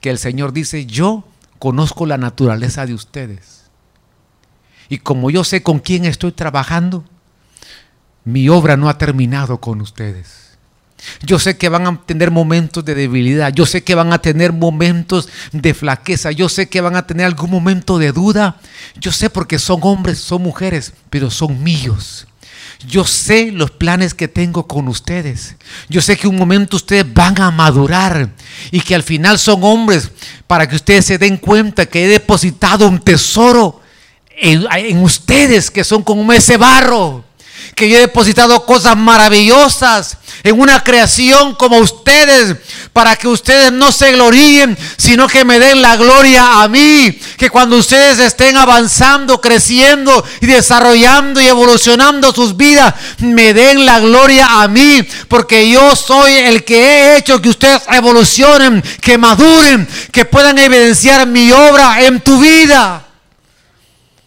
[0.00, 1.24] que el Señor dice, yo
[1.58, 3.64] conozco la naturaleza de ustedes.
[4.88, 7.04] Y como yo sé con quién estoy trabajando,
[8.24, 10.53] mi obra no ha terminado con ustedes.
[11.22, 14.52] Yo sé que van a tener momentos de debilidad, yo sé que van a tener
[14.52, 18.56] momentos de flaqueza, yo sé que van a tener algún momento de duda,
[18.96, 22.26] yo sé porque son hombres, son mujeres, pero son míos.
[22.86, 25.56] Yo sé los planes que tengo con ustedes.
[25.88, 28.30] Yo sé que un momento ustedes van a madurar
[28.70, 30.10] y que al final son hombres
[30.46, 33.80] para que ustedes se den cuenta que he depositado un tesoro
[34.36, 37.24] en, en ustedes que son como ese barro
[37.74, 42.56] que yo he depositado cosas maravillosas en una creación como ustedes,
[42.92, 47.18] para que ustedes no se gloríen, sino que me den la gloria a mí.
[47.36, 54.00] Que cuando ustedes estén avanzando, creciendo y desarrollando y evolucionando sus vidas, me den la
[54.00, 59.88] gloria a mí, porque yo soy el que he hecho que ustedes evolucionen, que maduren,
[60.12, 63.03] que puedan evidenciar mi obra en tu vida.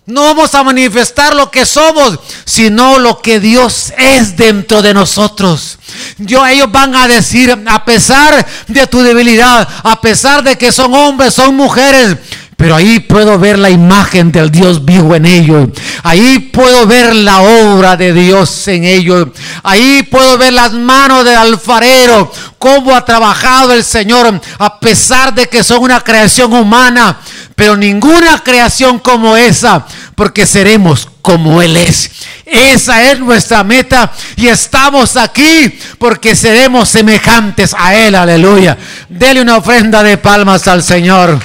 [0.07, 5.79] No vamos a manifestar lo que somos, sino lo que Dios es dentro de nosotros.
[6.17, 10.93] Yo, ellos van a decir, a pesar de tu debilidad, a pesar de que son
[10.93, 12.15] hombres, son mujeres,
[12.55, 15.67] pero ahí puedo ver la imagen del Dios vivo en ellos.
[16.03, 19.27] Ahí puedo ver la obra de Dios en ellos.
[19.61, 25.49] Ahí puedo ver las manos del alfarero, cómo ha trabajado el Señor, a pesar de
[25.49, 27.19] que son una creación humana
[27.57, 29.83] pero ninguna creación como esa,
[30.13, 32.11] porque seremos como Él es.
[32.45, 38.77] Esa es nuestra meta y estamos aquí porque seremos semejantes a Él, aleluya.
[39.09, 41.39] Dele una ofrenda de palmas al Señor,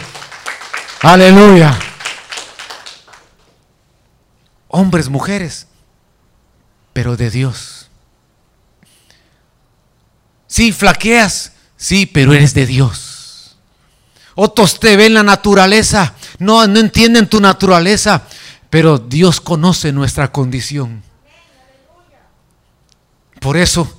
[1.01, 1.79] aleluya.
[4.69, 5.67] Hombres, mujeres,
[6.93, 7.89] pero de Dios.
[10.47, 13.22] Sí, flaqueas, sí, pero eres de Dios.
[14.35, 18.22] Otros te ven la naturaleza, no, no entienden tu naturaleza,
[18.70, 21.03] pero Dios conoce nuestra condición.
[23.41, 23.99] Por eso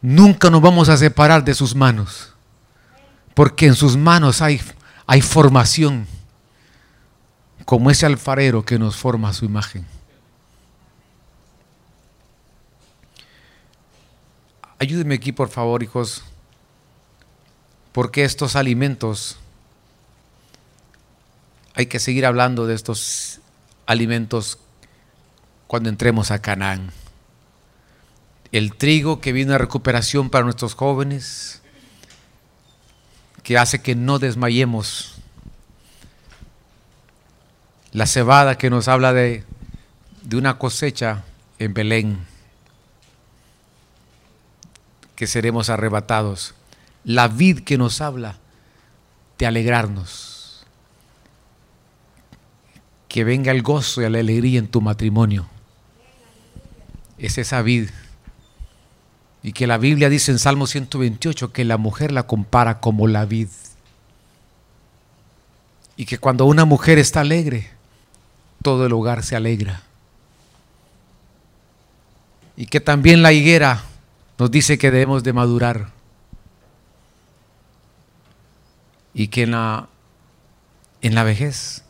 [0.00, 2.32] nunca nos vamos a separar de sus manos,
[3.34, 4.60] porque en sus manos hay,
[5.06, 6.06] hay formación,
[7.64, 9.86] como ese alfarero que nos forma su imagen.
[14.78, 16.24] Ayúdenme aquí, por favor, hijos,
[17.92, 19.38] porque estos alimentos
[21.74, 23.40] hay que seguir hablando de estos
[23.86, 24.58] alimentos
[25.66, 26.92] cuando entremos a Canaán.
[28.52, 31.62] El trigo que viene a recuperación para nuestros jóvenes,
[33.42, 35.16] que hace que no desmayemos.
[37.90, 39.44] La cebada que nos habla de,
[40.22, 41.24] de una cosecha
[41.58, 42.24] en Belén,
[45.16, 46.54] que seremos arrebatados.
[47.02, 48.38] La vid que nos habla
[49.38, 50.33] de alegrarnos
[53.14, 55.46] que venga el gozo y la alegría en tu matrimonio.
[57.16, 57.90] Es esa vid.
[59.40, 63.24] Y que la Biblia dice en Salmo 128 que la mujer la compara como la
[63.24, 63.46] vid.
[65.96, 67.70] Y que cuando una mujer está alegre,
[68.64, 69.84] todo el hogar se alegra.
[72.56, 73.84] Y que también la higuera
[74.38, 75.92] nos dice que debemos de madurar.
[79.14, 79.88] Y que en la,
[81.00, 81.83] en la vejez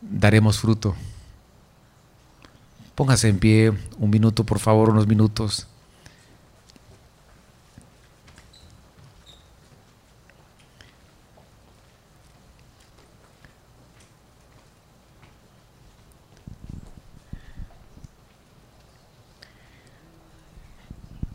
[0.00, 0.94] daremos fruto.
[2.94, 5.66] Póngase en pie un minuto, por favor, unos minutos.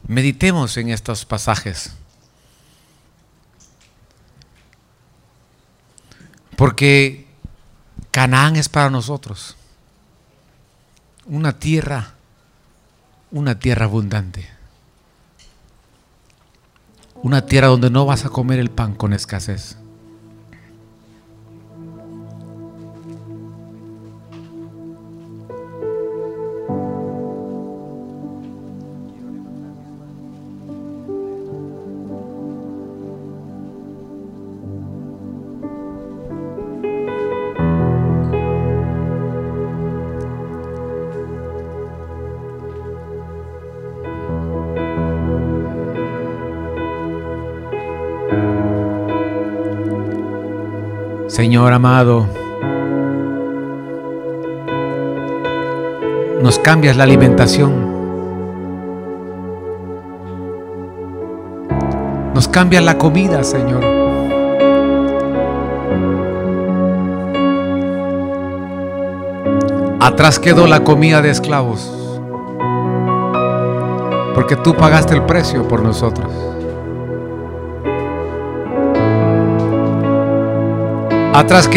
[0.08, 1.92] Meditemos en estos pasajes.
[6.56, 7.25] Porque
[8.16, 9.58] Canaán es para nosotros
[11.26, 12.14] una tierra,
[13.30, 14.50] una tierra abundante.
[17.16, 19.76] Una tierra donde no vas a comer el pan con escasez.
[51.74, 52.28] Amado,
[56.42, 57.74] nos cambias la alimentación.
[62.34, 63.84] Nos cambias la comida, Señor.
[70.00, 71.92] Atrás quedó la comida de esclavos.
[74.34, 76.55] Porque tú pagaste el precio por nosotros.
[81.36, 81.74] Atrás quedó